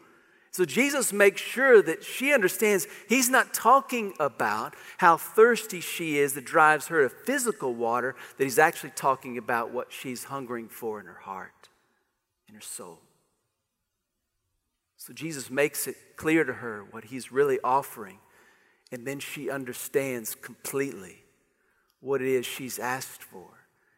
So 0.51 0.63
Jesus 0.63 1.11
makes 1.11 1.41
sure 1.41 1.81
that 1.81 2.05
she 2.05 2.31
understands 2.31 2.87
he's 3.09 3.29
not 3.29 3.53
talking 3.53 4.13
about 4.17 4.77
how 4.97 5.17
thirsty 5.17 5.81
she 5.81 6.19
is 6.19 6.35
that 6.35 6.45
drives 6.45 6.87
her 6.87 7.03
to 7.03 7.09
physical 7.09 7.73
water, 7.73 8.15
that 8.37 8.43
he's 8.45 8.57
actually 8.57 8.91
talking 8.91 9.37
about 9.37 9.71
what 9.71 9.91
she's 9.91 10.23
hungering 10.23 10.69
for 10.69 11.01
in 11.01 11.05
her 11.07 11.19
heart, 11.23 11.67
in 12.47 12.55
her 12.55 12.61
soul. 12.61 13.01
So 14.95 15.11
Jesus 15.11 15.49
makes 15.49 15.85
it 15.85 15.97
clear 16.15 16.45
to 16.45 16.53
her 16.53 16.85
what 16.91 17.03
he's 17.03 17.29
really 17.29 17.59
offering 17.61 18.19
and 18.93 19.07
then 19.07 19.17
she 19.17 19.49
understands 19.49 20.35
completely 20.35 21.23
what 21.99 22.21
it 22.21 22.27
is 22.27 22.45
she's 22.45 22.77
asked 22.77 23.23
for 23.23 23.49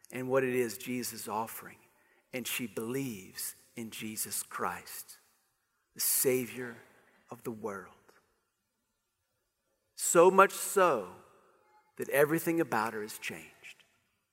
and 0.09 0.29
what 0.29 0.41
it 0.45 0.55
is 0.55 0.77
Jesus 0.77 1.23
is 1.23 1.27
offering. 1.27 1.75
And 2.33 2.47
she 2.47 2.65
believes 2.65 3.55
in 3.75 3.89
Jesus 3.89 4.41
Christ, 4.41 5.17
the 5.95 5.99
Savior 5.99 6.77
of 7.29 7.43
the 7.43 7.51
world. 7.51 7.91
So 9.97 10.31
much 10.31 10.51
so 10.53 11.07
that 11.97 12.07
everything 12.07 12.61
about 12.61 12.93
her 12.93 13.01
has 13.01 13.17
changed. 13.17 13.43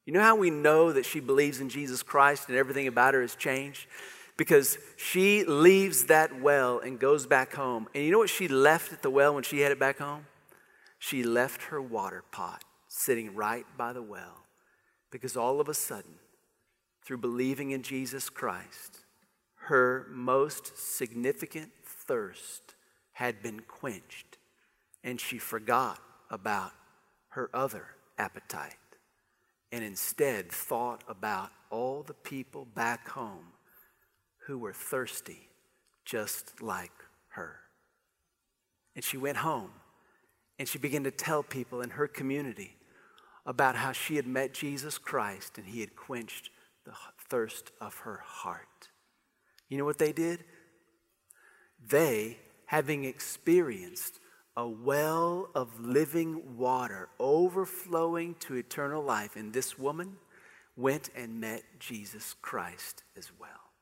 You 0.06 0.12
know 0.12 0.20
how 0.20 0.36
we 0.36 0.50
know 0.50 0.92
that 0.92 1.04
she 1.04 1.18
believes 1.18 1.60
in 1.60 1.70
Jesus 1.70 2.04
Christ 2.04 2.48
and 2.48 2.56
everything 2.56 2.86
about 2.86 3.14
her 3.14 3.20
has 3.22 3.34
changed? 3.34 3.88
Because 4.36 4.78
she 4.96 5.42
leaves 5.42 6.04
that 6.04 6.40
well 6.40 6.78
and 6.78 7.00
goes 7.00 7.26
back 7.26 7.52
home. 7.52 7.88
And 7.96 8.04
you 8.04 8.12
know 8.12 8.18
what 8.18 8.30
she 8.30 8.46
left 8.46 8.92
at 8.92 9.02
the 9.02 9.10
well 9.10 9.34
when 9.34 9.42
she 9.42 9.58
headed 9.58 9.80
back 9.80 9.98
home? 9.98 10.24
She 11.02 11.24
left 11.24 11.64
her 11.64 11.82
water 11.82 12.22
pot 12.30 12.62
sitting 12.86 13.34
right 13.34 13.66
by 13.76 13.92
the 13.92 14.00
well 14.00 14.46
because 15.10 15.36
all 15.36 15.60
of 15.60 15.68
a 15.68 15.74
sudden, 15.74 16.14
through 17.04 17.18
believing 17.18 17.72
in 17.72 17.82
Jesus 17.82 18.30
Christ, 18.30 19.00
her 19.66 20.06
most 20.12 20.78
significant 20.78 21.72
thirst 21.84 22.76
had 23.14 23.42
been 23.42 23.62
quenched 23.66 24.38
and 25.02 25.20
she 25.20 25.38
forgot 25.38 25.98
about 26.30 26.70
her 27.30 27.50
other 27.52 27.88
appetite 28.16 28.76
and 29.72 29.82
instead 29.82 30.52
thought 30.52 31.02
about 31.08 31.50
all 31.68 32.04
the 32.04 32.14
people 32.14 32.64
back 32.76 33.08
home 33.08 33.46
who 34.46 34.56
were 34.56 34.72
thirsty 34.72 35.48
just 36.04 36.62
like 36.62 36.92
her. 37.30 37.56
And 38.94 39.02
she 39.02 39.16
went 39.16 39.38
home 39.38 39.72
and 40.62 40.68
she 40.68 40.78
began 40.78 41.02
to 41.02 41.10
tell 41.10 41.42
people 41.42 41.80
in 41.80 41.90
her 41.90 42.06
community 42.06 42.76
about 43.44 43.74
how 43.74 43.90
she 43.90 44.14
had 44.14 44.28
met 44.28 44.54
Jesus 44.54 44.96
Christ 44.96 45.58
and 45.58 45.66
he 45.66 45.80
had 45.80 45.96
quenched 45.96 46.50
the 46.84 46.92
thirst 47.28 47.72
of 47.80 47.96
her 47.96 48.20
heart. 48.24 48.88
You 49.68 49.76
know 49.76 49.84
what 49.84 49.98
they 49.98 50.12
did? 50.12 50.44
They, 51.84 52.38
having 52.66 53.04
experienced 53.04 54.20
a 54.56 54.68
well 54.68 55.48
of 55.52 55.80
living 55.80 56.56
water 56.56 57.08
overflowing 57.18 58.36
to 58.36 58.54
eternal 58.54 59.02
life, 59.02 59.34
and 59.34 59.52
this 59.52 59.76
woman 59.76 60.14
went 60.76 61.10
and 61.16 61.40
met 61.40 61.64
Jesus 61.80 62.36
Christ 62.40 63.02
as 63.16 63.32
well. 63.40 63.72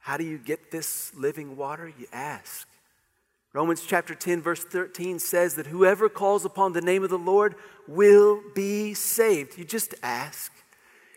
How 0.00 0.16
do 0.16 0.24
you 0.24 0.38
get 0.38 0.72
this 0.72 1.14
living 1.14 1.56
water? 1.56 1.86
You 1.86 2.08
ask. 2.12 2.66
Romans 3.52 3.82
chapter 3.84 4.14
10, 4.14 4.42
verse 4.42 4.62
13 4.62 5.18
says 5.18 5.56
that 5.56 5.66
whoever 5.66 6.08
calls 6.08 6.44
upon 6.44 6.72
the 6.72 6.80
name 6.80 7.02
of 7.02 7.10
the 7.10 7.18
Lord 7.18 7.56
will 7.88 8.40
be 8.54 8.94
saved. 8.94 9.58
You 9.58 9.64
just 9.64 9.94
ask. 10.04 10.52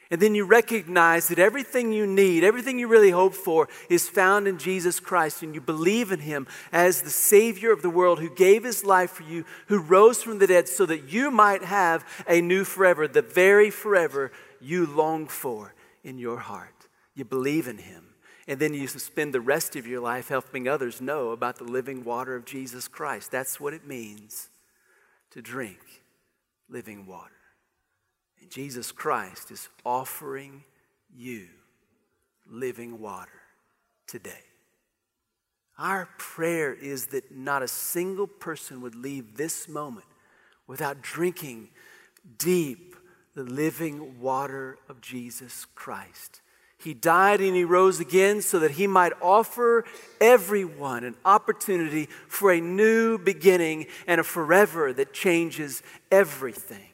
And 0.10 0.22
then 0.22 0.36
you 0.36 0.46
recognize 0.46 1.28
that 1.28 1.40
everything 1.40 1.92
you 1.92 2.06
need, 2.06 2.44
everything 2.44 2.78
you 2.78 2.88
really 2.88 3.12
hope 3.12 3.34
for, 3.34 3.68
is 3.90 4.10
found 4.10 4.48
in 4.48 4.58
Jesus 4.58 5.00
Christ. 5.00 5.44
And 5.44 5.56
you 5.56 5.62
believe 5.62 6.12
in 6.12 6.20
Him 6.20 6.48
as 6.72 7.02
the 7.02 7.10
Savior 7.10 7.72
of 7.72 7.82
the 7.82 7.90
world 7.90 8.20
who 8.20 8.30
gave 8.30 8.64
His 8.64 8.84
life 8.84 9.12
for 9.12 9.24
you, 9.24 9.46
who 9.68 9.80
rose 9.80 10.22
from 10.22 10.40
the 10.40 10.48
dead 10.48 10.68
so 10.68 10.86
that 10.88 11.12
you 11.12 11.32
might 11.32 11.64
have 11.64 12.06
a 12.28 12.42
new 12.42 12.64
forever, 12.64 13.08
the 13.08 13.22
very 13.22 13.70
forever 13.70 14.32
you 14.60 14.86
long 14.86 15.28
for 15.28 15.74
in 16.04 16.18
your 16.18 16.38
heart. 16.38 16.88
You 17.16 17.26
believe 17.26 17.68
in 17.68 17.78
Him. 17.78 18.13
And 18.48 18.60
then 18.60 18.74
you 18.74 18.88
spend 18.88 19.34
the 19.34 19.42
rest 19.42 19.76
of 19.76 19.88
your 19.88 20.02
life 20.02 20.28
helping 20.28 20.68
others 20.68 21.00
know 21.00 21.32
about 21.32 21.58
the 21.58 21.64
living 21.64 22.04
water 22.04 22.36
of 22.36 22.46
Jesus 22.46 22.88
Christ. 22.88 23.32
That's 23.32 23.60
what 23.60 23.74
it 23.74 23.88
means 23.88 24.50
to 25.32 25.42
drink 25.42 25.80
living 26.70 27.06
water. 27.06 27.32
And 28.42 28.50
Jesus 28.50 28.92
Christ 28.92 29.50
is 29.52 29.70
offering 29.86 30.64
you 31.16 31.48
living 32.50 33.00
water 33.00 33.32
today. 34.08 34.44
Our 35.78 36.10
prayer 36.18 36.74
is 36.74 37.08
that 37.08 37.36
not 37.36 37.64
a 37.64 37.68
single 37.68 38.28
person 38.28 38.82
would 38.82 38.96
leave 38.96 39.38
this 39.38 39.68
moment 39.68 40.06
without 40.68 41.02
drinking 41.02 41.70
deep 42.38 42.96
the 43.36 43.44
living 43.44 44.20
water 44.20 44.78
of 44.88 45.02
Jesus 45.02 45.66
Christ. 45.74 46.42
He 46.84 46.94
died 46.94 47.40
and 47.40 47.56
he 47.56 47.64
rose 47.64 48.02
again 48.02 48.42
so 48.42 48.60
that 48.60 48.72
he 48.72 48.88
might 48.88 49.14
offer 49.22 49.86
everyone 50.20 51.06
an 51.06 51.16
opportunity 51.24 52.10
for 52.28 52.52
a 52.52 52.60
new 52.60 53.18
beginning 53.18 53.88
and 54.06 54.20
a 54.20 54.24
forever 54.24 54.92
that 54.92 55.14
changes 55.14 55.82
everything. 56.12 56.90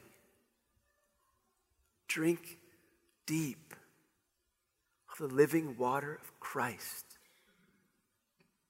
Drink 2.06 2.58
deep 3.26 3.74
of 5.10 5.28
the 5.28 5.34
living 5.34 5.76
water 5.76 6.20
of 6.22 6.38
Christ. 6.38 7.06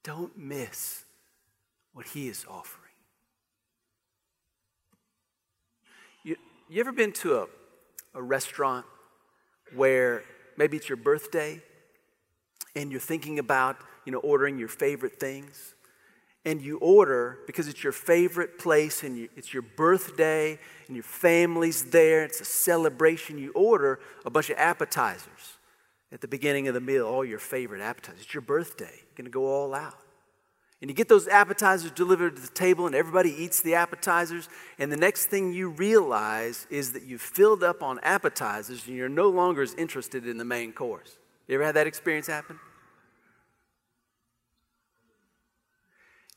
Don't 0.03 0.39
miss 0.39 1.05
what 1.93 2.07
he 2.07 2.29
is 2.29 2.47
offering. 2.49 2.93
You, 6.23 6.37
you 6.71 6.81
ever 6.81 6.93
been 6.93 7.13
to 7.13 7.41
a, 7.41 7.47
a 8.15 8.23
restaurant 8.23 8.87
where 9.75 10.23
Maybe 10.61 10.77
it's 10.77 10.91
your 10.91 10.97
birthday 10.97 11.63
and 12.77 12.91
you're 12.91 13.01
thinking 13.01 13.39
about, 13.39 13.79
you 14.05 14.13
know, 14.13 14.19
ordering 14.19 14.59
your 14.59 14.69
favorite 14.69 15.19
things. 15.19 15.75
And 16.45 16.61
you 16.61 16.77
order 16.77 17.39
because 17.47 17.67
it's 17.67 17.83
your 17.83 17.95
favorite 17.95 18.59
place 18.59 19.03
and 19.03 19.17
you, 19.17 19.31
it's 19.37 19.55
your 19.55 19.63
birthday 19.63 20.59
and 20.87 20.95
your 20.95 21.03
family's 21.03 21.85
there. 21.85 22.25
It's 22.25 22.43
a 22.43 22.45
celebration. 22.45 23.39
You 23.39 23.53
order 23.53 24.01
a 24.27 24.29
bunch 24.29 24.51
of 24.51 24.59
appetizers 24.59 25.57
at 26.13 26.21
the 26.21 26.29
beginning 26.29 26.69
of 26.69 26.75
the 26.75 26.81
meal, 26.83 27.07
all 27.07 27.25
your 27.25 27.39
favorite 27.39 27.81
appetizers. 27.81 28.21
It's 28.21 28.35
your 28.35 28.43
birthday. 28.43 28.93
You're 28.93 29.17
going 29.17 29.25
to 29.25 29.31
go 29.31 29.47
all 29.47 29.75
out. 29.75 29.97
And 30.81 30.89
you 30.89 30.95
get 30.95 31.09
those 31.09 31.29
appetizers 31.29 31.91
delivered 31.91 32.37
to 32.37 32.43
the 32.43 32.49
table, 32.49 32.87
and 32.87 32.95
everybody 32.95 33.31
eats 33.31 33.61
the 33.61 33.75
appetizers. 33.75 34.49
And 34.79 34.91
the 34.91 34.97
next 34.97 35.27
thing 35.27 35.53
you 35.53 35.69
realize 35.69 36.67
is 36.71 36.93
that 36.93 37.03
you've 37.03 37.21
filled 37.21 37.63
up 37.63 37.83
on 37.83 38.01
appetizers 38.03 38.87
and 38.87 38.97
you're 38.97 39.09
no 39.09 39.29
longer 39.29 39.61
as 39.61 39.75
interested 39.75 40.27
in 40.27 40.39
the 40.39 40.45
main 40.45 40.73
course. 40.73 41.19
You 41.47 41.57
ever 41.57 41.65
had 41.65 41.77
that 41.77 41.87
experience 41.87 42.27
happen? 42.27 42.59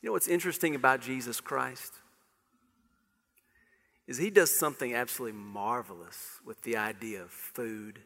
You 0.02 0.08
know 0.08 0.12
what's 0.12 0.28
interesting 0.28 0.74
about 0.74 1.00
Jesus 1.00 1.40
Christ? 1.40 1.94
Is 4.06 4.18
he 4.18 4.28
does 4.28 4.54
something 4.54 4.94
absolutely 4.94 5.38
marvelous 5.38 6.40
with 6.44 6.60
the 6.60 6.76
idea 6.76 7.22
of 7.22 7.30
food 7.30 8.00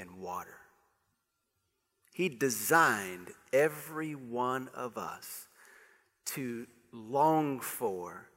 and 0.00 0.18
water. 0.18 0.56
He 2.12 2.28
designed 2.28 3.28
every 3.52 4.14
one 4.14 4.68
of 4.74 4.98
us 4.98 5.46
to 6.26 6.66
long 6.92 7.60
for 7.60 8.28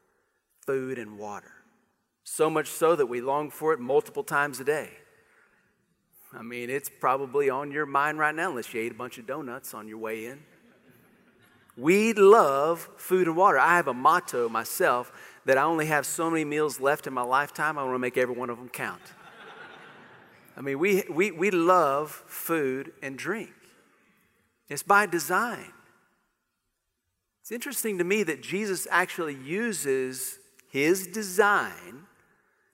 food 0.65 0.97
and 0.97 1.17
water. 1.17 1.51
So 2.23 2.49
much 2.49 2.67
so 2.67 2.95
that 2.95 3.05
we 3.05 3.21
long 3.21 3.49
for 3.49 3.73
it 3.73 3.79
multiple 3.79 4.23
times 4.23 4.59
a 4.59 4.63
day. 4.63 4.89
I 6.33 6.41
mean, 6.41 6.69
it's 6.69 6.89
probably 6.89 7.49
on 7.49 7.71
your 7.71 7.85
mind 7.85 8.17
right 8.17 8.33
now, 8.33 8.49
unless 8.49 8.73
you 8.73 8.81
ate 8.81 8.91
a 8.91 8.95
bunch 8.95 9.17
of 9.17 9.27
donuts 9.27 9.73
on 9.73 9.87
your 9.87 9.99
way 9.99 10.25
in. 10.25 10.39
We 11.75 12.13
love 12.13 12.87
food 12.97 13.27
and 13.27 13.35
water. 13.35 13.59
I 13.59 13.75
have 13.75 13.87
a 13.87 13.93
motto 13.93 14.47
myself 14.47 15.11
that 15.45 15.57
I 15.57 15.63
only 15.63 15.87
have 15.87 16.05
so 16.05 16.29
many 16.29 16.45
meals 16.45 16.79
left 16.79 17.07
in 17.07 17.13
my 17.13 17.23
lifetime. 17.23 17.77
I 17.77 17.83
want 17.83 17.95
to 17.95 17.99
make 17.99 18.17
every 18.17 18.35
one 18.35 18.49
of 18.49 18.57
them 18.57 18.69
count. 18.69 19.01
I 20.55 20.61
mean, 20.61 20.77
we, 20.77 21.03
we, 21.09 21.31
we 21.31 21.49
love 21.51 22.23
food 22.27 22.93
and 23.01 23.17
drink, 23.17 23.53
it's 24.69 24.83
by 24.83 25.05
design. 25.05 25.73
It's 27.43 27.51
interesting 27.51 27.97
to 27.97 28.05
me 28.05 28.23
that 28.23 28.41
Jesus 28.41 28.87
actually 28.89 29.35
uses 29.35 30.39
his 30.69 31.07
design 31.07 32.07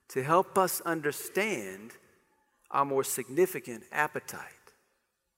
to 0.10 0.21
help 0.21 0.60
us 0.60 0.79
understand 0.82 1.93
our 2.69 2.86
more 2.86 3.03
significant 3.03 3.82
appetite 3.91 4.43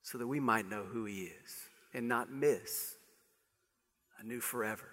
so 0.04 0.18
that 0.18 0.28
we 0.28 0.42
might 0.42 0.70
know 0.70 0.84
who 0.84 1.06
he 1.06 1.22
is 1.22 1.70
and 1.94 2.10
not 2.10 2.30
miss 2.30 2.96
a 4.20 4.26
new 4.26 4.42
forever. 4.42 4.90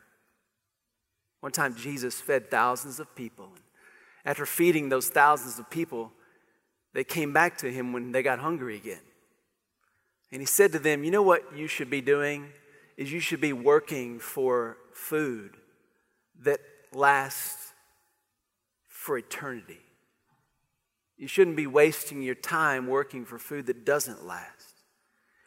One 1.41 1.51
time, 1.51 1.75
Jesus 1.75 2.21
fed 2.21 2.49
thousands 2.49 3.01
of 3.01 3.13
people. 3.17 3.47
And 4.25 4.31
After 4.31 4.47
feeding 4.47 4.89
those 4.89 5.09
thousands 5.09 5.59
of 5.59 5.69
people, 5.69 6.13
they 6.95 7.03
came 7.03 7.33
back 7.33 7.59
to 7.59 7.73
him 7.73 7.93
when 7.93 8.13
they 8.13 8.23
got 8.23 8.39
hungry 8.39 8.77
again. 8.77 9.03
And 10.31 10.41
he 10.41 10.47
said 10.47 10.71
to 10.73 10.79
them, 10.79 11.03
You 11.03 11.11
know 11.11 11.23
what 11.23 11.57
you 11.57 11.67
should 11.67 11.91
be 11.91 12.01
doing? 12.01 12.53
Is 12.99 13.11
you 13.11 13.21
should 13.21 13.41
be 13.41 13.55
working 13.55 14.19
for 14.19 14.77
food 14.93 15.57
that 16.43 16.61
lasts 16.93 17.73
for 18.89 19.17
eternity. 19.17 19.79
You 21.17 21.29
shouldn't 21.29 21.57
be 21.57 21.67
wasting 21.67 22.23
your 22.23 22.35
time 22.35 22.89
working 22.89 23.25
for 23.25 23.39
food 23.39 23.67
that 23.67 23.87
doesn't 23.87 24.27
last. 24.27 24.75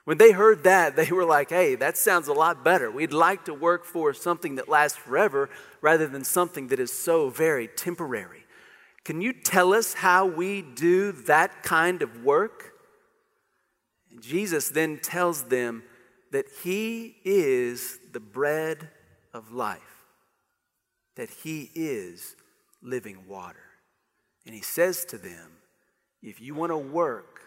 When 0.06 0.18
they 0.18 0.32
heard 0.32 0.64
that, 0.64 0.96
they 0.96 1.12
were 1.12 1.26
like, 1.26 1.50
hey, 1.50 1.76
that 1.76 1.98
sounds 1.98 2.28
a 2.30 2.34
lot 2.34 2.64
better. 2.64 2.90
We'd 2.90 3.14
like 3.14 3.46
to 3.46 3.54
work 3.54 3.86
for 3.86 4.14
something 4.14 4.56
that 4.56 4.68
lasts 4.68 4.98
forever 4.98 5.50
rather 5.82 6.08
than 6.08 6.24
something 6.24 6.70
that 6.70 6.80
is 6.80 6.92
so 6.92 7.30
very 7.30 7.68
temporary. 7.68 8.46
Can 9.04 9.22
you 9.22 9.34
tell 9.34 9.74
us 9.74 9.94
how 9.94 10.26
we 10.26 10.62
do 10.62 11.12
that 11.12 11.64
kind 11.64 12.02
of 12.02 12.24
work? 12.24 12.72
And 14.10 14.22
Jesus 14.22 14.70
then 14.70 15.00
tells 15.00 15.44
them 15.44 15.84
that 16.32 16.46
He 16.64 17.18
is 17.24 18.00
the 18.12 18.20
bread 18.20 18.90
of 19.34 19.52
life, 19.52 20.06
that 21.16 21.30
He 21.30 21.70
is 21.76 22.36
living 22.82 23.28
water. 23.28 23.60
And 24.46 24.56
He 24.56 24.62
says 24.62 25.06
to 25.06 25.18
them, 25.18 25.52
if 26.22 26.42
you 26.42 26.56
want 26.56 26.72
to 26.72 26.78
work 26.78 27.42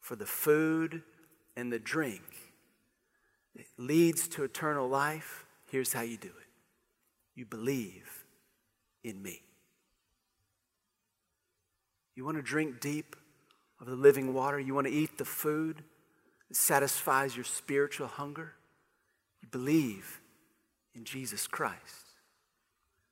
for 0.00 0.16
the 0.16 0.26
food 0.26 1.02
and 1.56 1.72
the 1.72 1.78
drink 1.78 2.22
that 3.54 3.66
leads 3.76 4.26
to 4.28 4.44
eternal 4.44 4.88
life, 4.88 5.44
here's 5.70 5.92
how 5.92 6.02
you 6.02 6.16
do 6.16 6.28
it 6.28 6.34
you 7.34 7.46
believe 7.46 8.24
in 9.02 9.22
me. 9.22 9.40
You 12.14 12.24
want 12.26 12.36
to 12.36 12.42
drink 12.42 12.80
deep 12.80 13.16
of 13.80 13.86
the 13.86 13.96
living 13.96 14.34
water, 14.34 14.60
you 14.60 14.74
want 14.74 14.86
to 14.86 14.92
eat 14.92 15.16
the 15.18 15.24
food 15.24 15.82
that 16.52 16.56
satisfies 16.56 17.34
your 17.34 17.46
spiritual 17.46 18.08
hunger, 18.08 18.52
you 19.40 19.48
believe 19.50 20.20
in 20.94 21.02
Jesus 21.04 21.46
Christ. 21.46 21.78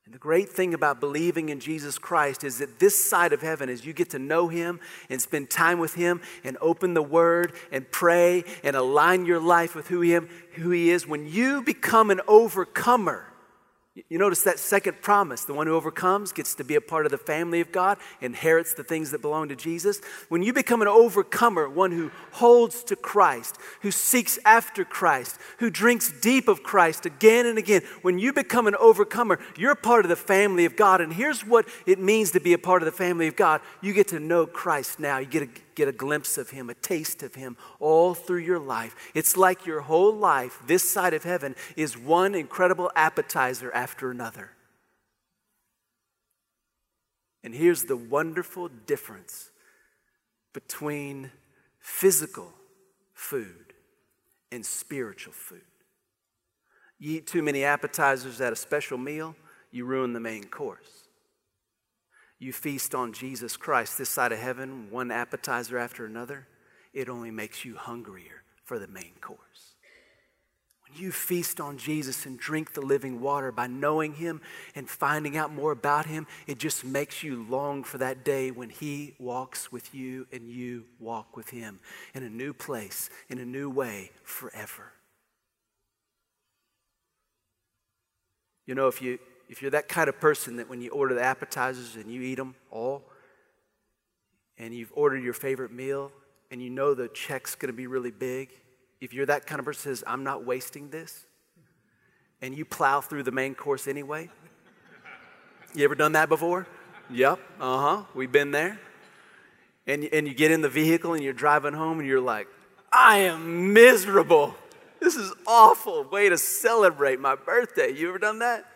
And 0.05 0.13
the 0.13 0.19
great 0.19 0.47
thing 0.47 0.75
about 0.75 0.99
believing 0.99 1.49
in 1.49 1.59
Jesus 1.59 1.97
Christ 1.97 2.43
is 2.43 2.59
that 2.59 2.77
this 2.77 3.03
side 3.03 3.33
of 3.33 3.41
heaven, 3.41 3.67
as 3.67 3.83
you 3.83 3.93
get 3.93 4.11
to 4.11 4.19
know 4.19 4.47
Him 4.47 4.79
and 5.09 5.19
spend 5.19 5.49
time 5.49 5.79
with 5.79 5.95
Him 5.95 6.21
and 6.43 6.55
open 6.61 6.93
the 6.93 7.01
Word 7.01 7.53
and 7.71 7.89
pray 7.89 8.43
and 8.63 8.75
align 8.75 9.25
your 9.25 9.39
life 9.39 9.73
with 9.73 9.87
who 9.87 10.01
He, 10.01 10.11
who 10.11 10.69
he 10.69 10.91
is, 10.91 11.07
when 11.07 11.25
you 11.25 11.63
become 11.63 12.11
an 12.11 12.21
overcomer, 12.27 13.25
you 14.07 14.17
notice 14.17 14.43
that 14.43 14.57
second 14.57 15.01
promise 15.01 15.43
the 15.43 15.53
one 15.53 15.67
who 15.67 15.75
overcomes 15.75 16.31
gets 16.31 16.55
to 16.55 16.63
be 16.63 16.75
a 16.75 16.81
part 16.81 17.05
of 17.05 17.11
the 17.11 17.17
family 17.17 17.59
of 17.59 17.73
God, 17.73 17.97
inherits 18.21 18.73
the 18.73 18.85
things 18.85 19.11
that 19.11 19.21
belong 19.21 19.49
to 19.49 19.55
Jesus. 19.55 19.99
When 20.29 20.41
you 20.41 20.53
become 20.53 20.81
an 20.81 20.87
overcomer, 20.87 21.67
one 21.69 21.91
who 21.91 22.09
holds 22.31 22.85
to 22.85 22.95
Christ, 22.95 23.57
who 23.81 23.91
seeks 23.91 24.39
after 24.45 24.85
Christ, 24.85 25.37
who 25.59 25.69
drinks 25.69 26.09
deep 26.21 26.47
of 26.47 26.63
Christ 26.63 27.05
again 27.05 27.45
and 27.45 27.57
again, 27.57 27.81
when 28.01 28.17
you 28.17 28.31
become 28.31 28.65
an 28.67 28.75
overcomer, 28.75 29.39
you're 29.57 29.75
part 29.75 30.05
of 30.05 30.09
the 30.09 30.15
family 30.15 30.63
of 30.63 30.77
God. 30.77 31.01
And 31.01 31.11
here's 31.11 31.45
what 31.45 31.67
it 31.85 31.99
means 31.99 32.31
to 32.31 32.39
be 32.39 32.53
a 32.53 32.57
part 32.57 32.81
of 32.81 32.85
the 32.85 32.93
family 32.93 33.27
of 33.27 33.35
God 33.35 33.59
you 33.81 33.93
get 33.93 34.07
to 34.09 34.21
know 34.21 34.45
Christ 34.45 35.01
now. 35.01 35.17
You 35.17 35.25
get 35.25 35.53
to 35.53 35.61
get 35.75 35.87
a 35.87 35.91
glimpse 35.91 36.37
of 36.37 36.51
Him, 36.51 36.69
a 36.69 36.73
taste 36.73 37.23
of 37.23 37.35
Him 37.35 37.57
all 37.79 38.13
through 38.13 38.39
your 38.39 38.59
life. 38.59 38.95
It's 39.13 39.37
like 39.37 39.65
your 39.65 39.81
whole 39.81 40.13
life, 40.15 40.59
this 40.65 40.89
side 40.89 41.13
of 41.13 41.23
heaven, 41.23 41.55
is 41.75 41.97
one 41.97 42.35
incredible 42.35 42.91
appetizer 42.95 43.71
after 43.73 44.11
another. 44.11 44.51
And 47.43 47.55
here's 47.55 47.85
the 47.85 47.97
wonderful 47.97 48.67
difference 48.67 49.49
between 50.53 51.31
physical 51.79 52.53
food 53.13 53.73
and 54.51 54.65
spiritual 54.65 55.33
food. 55.33 55.61
You 56.99 57.17
eat 57.17 57.27
too 57.27 57.41
many 57.41 57.63
appetizers 57.63 58.41
at 58.41 58.53
a 58.53 58.55
special 58.55 58.97
meal, 58.97 59.35
you 59.71 59.85
ruin 59.85 60.13
the 60.13 60.19
main 60.19 60.43
course 60.43 61.00
you 62.41 62.51
feast 62.51 62.95
on 62.95 63.13
Jesus 63.13 63.55
Christ 63.55 63.99
this 63.99 64.09
side 64.09 64.31
of 64.31 64.39
heaven, 64.39 64.87
one 64.89 65.11
appetizer 65.11 65.77
after 65.77 66.05
another, 66.05 66.47
it 66.91 67.07
only 67.07 67.29
makes 67.29 67.63
you 67.63 67.75
hungrier 67.75 68.43
for 68.63 68.79
the 68.79 68.87
main 68.87 69.13
course. 69.21 69.75
When 70.89 70.99
you 70.99 71.11
feast 71.11 71.61
on 71.61 71.77
Jesus 71.77 72.25
and 72.25 72.39
drink 72.39 72.73
the 72.73 72.81
living 72.81 73.21
water 73.21 73.51
by 73.51 73.67
knowing 73.67 74.13
Him 74.13 74.41
and 74.73 74.89
finding 74.89 75.37
out 75.37 75.53
more 75.53 75.71
about 75.71 76.07
Him, 76.07 76.25
it 76.47 76.57
just 76.57 76.83
makes 76.83 77.21
you 77.21 77.45
long 77.47 77.83
for 77.83 77.99
that 77.99 78.25
day 78.25 78.49
when 78.49 78.71
He 78.71 79.13
walks 79.19 79.71
with 79.71 79.93
you 79.93 80.25
and 80.33 80.49
you 80.49 80.85
walk 80.99 81.37
with 81.37 81.49
Him 81.49 81.79
in 82.15 82.23
a 82.23 82.29
new 82.29 82.53
place, 82.53 83.11
in 83.29 83.37
a 83.37 83.45
new 83.45 83.69
way, 83.69 84.09
forever. 84.23 84.91
You 88.65 88.73
know, 88.73 88.87
if 88.87 88.99
you 89.01 89.19
if 89.51 89.61
you're 89.61 89.71
that 89.71 89.89
kind 89.89 90.07
of 90.07 90.17
person 90.21 90.55
that 90.55 90.69
when 90.69 90.79
you 90.79 90.89
order 90.91 91.13
the 91.13 91.21
appetizers 91.21 91.97
and 91.97 92.09
you 92.09 92.21
eat 92.21 92.35
them 92.35 92.55
all, 92.71 93.03
and 94.57 94.73
you've 94.73 94.93
ordered 94.95 95.21
your 95.21 95.33
favorite 95.33 95.73
meal, 95.73 96.09
and 96.49 96.63
you 96.63 96.69
know 96.69 96.93
the 96.93 97.09
check's 97.09 97.53
gonna 97.55 97.73
be 97.73 97.85
really 97.85 98.11
big, 98.11 98.49
if 99.01 99.13
you're 99.13 99.25
that 99.25 99.45
kind 99.45 99.59
of 99.59 99.65
person 99.65 99.91
says, 99.93 100.05
I'm 100.07 100.23
not 100.23 100.45
wasting 100.45 100.89
this, 100.89 101.25
and 102.41 102.55
you 102.55 102.63
plow 102.63 103.01
through 103.01 103.23
the 103.23 103.31
main 103.33 103.53
course 103.53 103.89
anyway, 103.89 104.29
you 105.75 105.83
ever 105.83 105.95
done 105.95 106.13
that 106.13 106.29
before? 106.29 106.65
Yep, 107.09 107.37
uh 107.59 107.77
huh, 107.77 108.03
we've 108.15 108.31
been 108.31 108.51
there. 108.51 108.79
And, 109.85 110.07
and 110.13 110.29
you 110.29 110.33
get 110.33 110.51
in 110.51 110.61
the 110.61 110.69
vehicle 110.69 111.13
and 111.13 111.21
you're 111.21 111.33
driving 111.33 111.73
home 111.73 111.99
and 111.99 112.07
you're 112.07 112.21
like, 112.21 112.47
I 112.89 113.17
am 113.17 113.73
miserable. 113.73 114.55
This 115.01 115.15
is 115.15 115.33
awful. 115.45 116.05
Way 116.05 116.29
to 116.29 116.37
celebrate 116.37 117.19
my 117.19 117.35
birthday. 117.35 117.91
You 117.91 118.07
ever 118.09 118.19
done 118.19 118.39
that? 118.39 118.70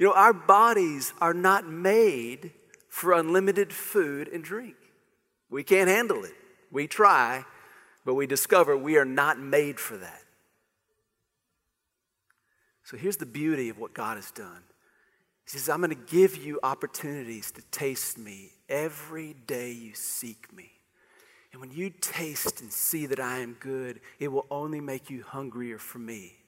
You 0.00 0.06
know, 0.06 0.14
our 0.14 0.32
bodies 0.32 1.12
are 1.20 1.34
not 1.34 1.68
made 1.68 2.52
for 2.88 3.12
unlimited 3.12 3.70
food 3.70 4.28
and 4.28 4.42
drink. 4.42 4.76
We 5.50 5.62
can't 5.62 5.90
handle 5.90 6.24
it. 6.24 6.32
We 6.72 6.86
try, 6.86 7.44
but 8.06 8.14
we 8.14 8.26
discover 8.26 8.74
we 8.78 8.96
are 8.96 9.04
not 9.04 9.38
made 9.38 9.78
for 9.78 9.98
that. 9.98 10.22
So 12.82 12.96
here's 12.96 13.18
the 13.18 13.26
beauty 13.26 13.68
of 13.68 13.78
what 13.78 13.92
God 13.92 14.16
has 14.16 14.30
done. 14.30 14.62
He 15.44 15.50
says, 15.58 15.68
I'm 15.68 15.82
going 15.82 15.90
to 15.90 16.10
give 16.10 16.34
you 16.34 16.58
opportunities 16.62 17.50
to 17.52 17.62
taste 17.70 18.16
me 18.16 18.52
every 18.70 19.34
day 19.46 19.70
you 19.70 19.92
seek 19.94 20.50
me. 20.50 20.70
And 21.52 21.60
when 21.60 21.72
you 21.72 21.90
taste 21.90 22.62
and 22.62 22.72
see 22.72 23.04
that 23.04 23.20
I 23.20 23.40
am 23.40 23.54
good, 23.60 24.00
it 24.18 24.28
will 24.28 24.46
only 24.50 24.80
make 24.80 25.10
you 25.10 25.24
hungrier 25.24 25.76
for 25.76 25.98
me. 25.98 26.39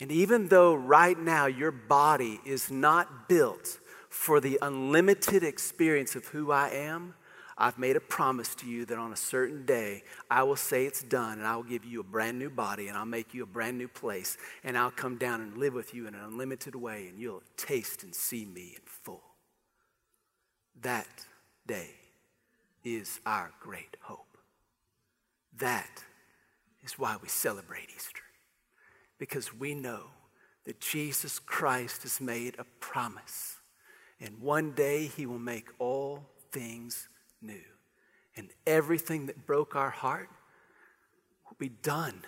And 0.00 0.10
even 0.10 0.48
though 0.48 0.74
right 0.74 1.18
now 1.18 1.46
your 1.46 1.70
body 1.70 2.40
is 2.44 2.70
not 2.70 3.28
built 3.28 3.78
for 4.08 4.40
the 4.40 4.58
unlimited 4.60 5.42
experience 5.42 6.16
of 6.16 6.26
who 6.26 6.50
I 6.50 6.70
am, 6.70 7.14
I've 7.56 7.78
made 7.78 7.94
a 7.94 8.00
promise 8.00 8.54
to 8.56 8.66
you 8.66 8.84
that 8.86 8.98
on 8.98 9.12
a 9.12 9.16
certain 9.16 9.64
day 9.64 10.02
I 10.28 10.42
will 10.42 10.56
say 10.56 10.86
it's 10.86 11.02
done 11.02 11.38
and 11.38 11.46
I 11.46 11.54
will 11.54 11.62
give 11.62 11.84
you 11.84 12.00
a 12.00 12.04
brand 12.04 12.38
new 12.38 12.50
body 12.50 12.88
and 12.88 12.98
I'll 12.98 13.06
make 13.06 13.32
you 13.32 13.44
a 13.44 13.46
brand 13.46 13.78
new 13.78 13.86
place 13.86 14.36
and 14.64 14.76
I'll 14.76 14.90
come 14.90 15.18
down 15.18 15.40
and 15.40 15.56
live 15.56 15.74
with 15.74 15.94
you 15.94 16.08
in 16.08 16.14
an 16.14 16.24
unlimited 16.24 16.74
way 16.74 17.06
and 17.08 17.18
you'll 17.18 17.44
taste 17.56 18.02
and 18.02 18.12
see 18.12 18.44
me 18.44 18.72
in 18.74 18.82
full. 18.86 19.22
That 20.82 21.26
day 21.66 21.90
is 22.82 23.20
our 23.24 23.52
great 23.60 23.96
hope. 24.00 24.36
That 25.58 26.02
is 26.82 26.98
why 26.98 27.16
we 27.22 27.28
celebrate 27.28 27.88
Easter 27.94 28.23
because 29.24 29.54
we 29.54 29.74
know 29.74 30.08
that 30.66 30.82
Jesus 30.82 31.38
Christ 31.38 32.02
has 32.02 32.20
made 32.20 32.56
a 32.58 32.66
promise 32.78 33.56
and 34.20 34.38
one 34.42 34.72
day 34.72 35.06
he 35.06 35.24
will 35.24 35.38
make 35.38 35.68
all 35.78 36.28
things 36.52 37.08
new. 37.40 37.64
And 38.36 38.50
everything 38.66 39.24
that 39.24 39.46
broke 39.46 39.74
our 39.74 39.88
heart 39.88 40.28
will 41.46 41.56
be 41.58 41.70
done. 41.70 42.20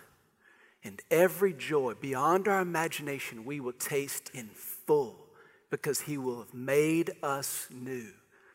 And 0.83 1.03
every 1.11 1.53
joy 1.53 1.93
beyond 2.01 2.49
our 2.49 2.63
imagination 2.63 3.45
we 3.45 3.61
will 3.61 3.75
taste 3.75 4.31
in 4.33 4.49
full 4.55 5.27
because 5.71 6.01
He 6.01 6.17
will 6.17 6.39
have 6.39 6.55
made 6.55 7.11
us 7.23 7.69
new 7.71 8.13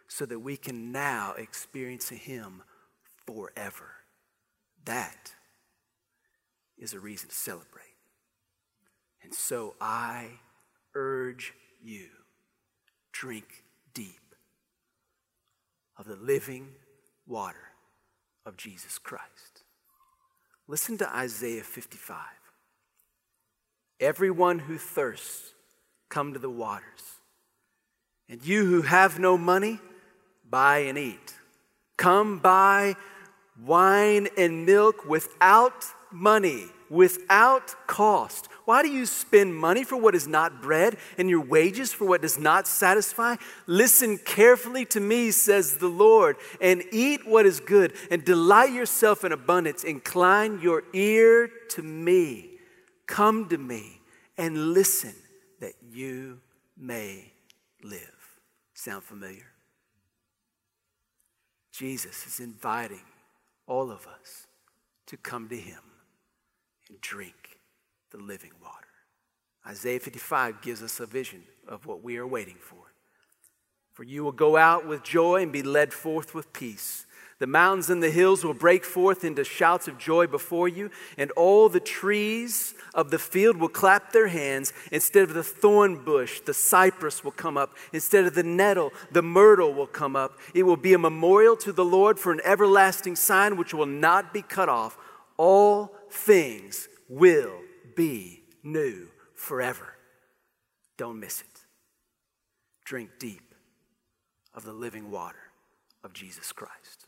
so 0.08 0.25
that 0.25 0.39
we 0.39 0.58
can 0.58 0.91
now 0.91 1.36
experience 1.38 2.10
Him 2.10 2.63
forever. 3.27 3.91
That 4.86 5.32
is 6.80 6.95
a 6.95 6.99
reason 6.99 7.30
to 7.30 7.36
celebrate. 7.36 7.90
And 9.23 9.34
so 9.34 9.75
I 9.79 10.27
urge 10.95 11.53
you 11.84 12.07
drink 13.12 13.63
deep 13.93 14.36
of 15.97 16.07
the 16.07 16.15
living 16.15 16.69
water 17.27 17.71
of 18.45 18.57
Jesus 18.57 18.97
Christ. 18.97 19.63
Listen 20.67 20.97
to 20.97 21.15
Isaiah 21.15 21.63
55. 21.63 22.17
Everyone 23.99 24.60
who 24.60 24.77
thirsts, 24.77 25.53
come 26.10 26.34
to 26.34 26.39
the 26.39 26.49
waters. 26.49 27.19
And 28.27 28.43
you 28.45 28.65
who 28.65 28.81
have 28.81 29.19
no 29.19 29.38
money, 29.38 29.79
buy 30.49 30.79
and 30.79 30.97
eat. 30.97 31.36
Come 31.97 32.39
buy 32.39 32.95
wine 33.63 34.27
and 34.38 34.65
milk 34.65 35.05
without 35.05 35.86
money, 36.12 36.65
without 36.91 37.74
cost. 37.88 38.47
Why 38.65 38.84
do 38.84 38.89
you 38.89 39.06
spend 39.06 39.56
money 39.56 39.86
for 39.86 39.95
what 39.95 40.13
is 40.13 40.28
not 40.28 40.62
bread 40.62 40.97
and 41.17 41.30
your 41.30 41.39
wages 41.39 41.93
for 41.93 42.06
what 42.06 42.21
does 42.21 42.38
not 42.38 42.67
satisfy? 42.67 43.38
Listen 43.65 44.17
carefully 44.17 44.86
to 44.88 45.00
me, 45.00 45.32
says 45.32 45.78
the 45.78 45.88
Lord, 45.88 46.36
and 46.60 46.84
eat 46.91 47.26
what 47.26 47.45
is 47.45 47.62
good 47.62 47.93
and 48.12 48.26
delight 48.26 48.74
yourself 48.74 49.24
in 49.24 49.32
abundance. 49.32 49.86
Incline 49.86 50.60
your 50.62 50.84
ear 50.93 51.50
to 51.69 51.82
me. 51.82 52.50
Come 53.08 53.47
to 53.50 53.58
me 53.58 54.02
and 54.38 54.74
listen 54.74 55.15
that 55.62 55.74
you 55.91 56.41
may 56.78 57.32
live. 57.84 58.02
Sound 58.74 59.04
familiar? 59.04 59.47
Jesus 61.71 62.28
is 62.28 62.41
inviting 62.41 63.02
all 63.65 63.89
of 63.91 64.06
us 64.08 64.47
to 65.08 65.15
come 65.15 65.47
to 65.47 65.58
him 65.58 65.82
and 66.91 67.01
drink 67.01 67.60
the 68.12 68.17
living 68.17 68.51
water. 68.62 68.75
Isaiah 69.65 69.99
55 69.99 70.62
gives 70.62 70.84
us 70.84 70.99
a 70.99 71.06
vision 71.06 71.43
of 71.67 71.86
what 71.86 72.04
we 72.04 72.17
are 72.17 72.27
waiting 72.27 72.58
for. 72.60 72.93
For 73.93 74.04
you 74.04 74.23
will 74.23 74.32
go 74.32 74.58
out 74.58 74.86
with 74.86 75.04
joy 75.04 75.41
and 75.41 75.51
be 75.51 75.63
led 75.63 75.93
forth 75.93 76.36
with 76.36 76.51
peace. 76.54 77.06
The 77.39 77.47
mountains 77.47 77.89
and 77.89 78.04
the 78.04 78.12
hills 78.12 78.43
will 78.43 78.54
break 78.54 78.86
forth 78.86 79.23
into 79.23 79.43
shouts 79.43 79.88
of 79.88 79.97
joy 79.97 80.27
before 80.27 80.67
you, 80.67 80.91
and 81.17 81.32
all 81.32 81.69
the 81.69 81.80
trees 81.80 82.75
of 82.93 83.10
the 83.10 83.17
field 83.17 83.58
will 83.58 83.69
clap 83.69 84.12
their 84.12 84.27
hands. 84.27 84.73
Instead 84.91 85.23
of 85.23 85.34
the 85.34 85.43
thorn 85.43 86.04
bush, 86.04 86.41
the 86.41 86.54
cypress 86.54 87.23
will 87.23 87.32
come 87.32 87.58
up. 87.58 87.75
Instead 87.93 88.25
of 88.25 88.36
the 88.36 88.43
nettle, 88.43 88.91
the 89.12 89.23
myrtle 89.23 89.73
will 89.73 89.88
come 89.88 90.15
up. 90.15 90.38
It 90.54 90.63
will 90.63 90.77
be 90.77 90.93
a 90.93 90.99
memorial 90.99 91.56
to 91.58 91.71
the 91.71 91.86
Lord 91.86 92.19
for 92.19 92.32
an 92.32 92.41
everlasting 92.43 93.15
sign 93.15 93.58
which 93.58 93.73
will 93.73 93.88
not 93.88 94.34
be 94.34 94.43
cut 94.43 94.69
off. 94.69 94.97
All 95.38 95.95
things 96.12 96.88
will 97.10 97.60
be 97.95 98.43
new 98.63 99.08
forever. 99.36 99.95
Don't 100.97 101.19
miss 101.19 101.41
it. 101.41 101.65
Drink 102.86 103.10
deep 103.19 103.56
of 104.54 104.63
the 104.65 104.74
living 104.74 105.10
water 105.10 105.52
of 106.04 106.13
Jesus 106.13 106.52
Christ. 106.52 107.08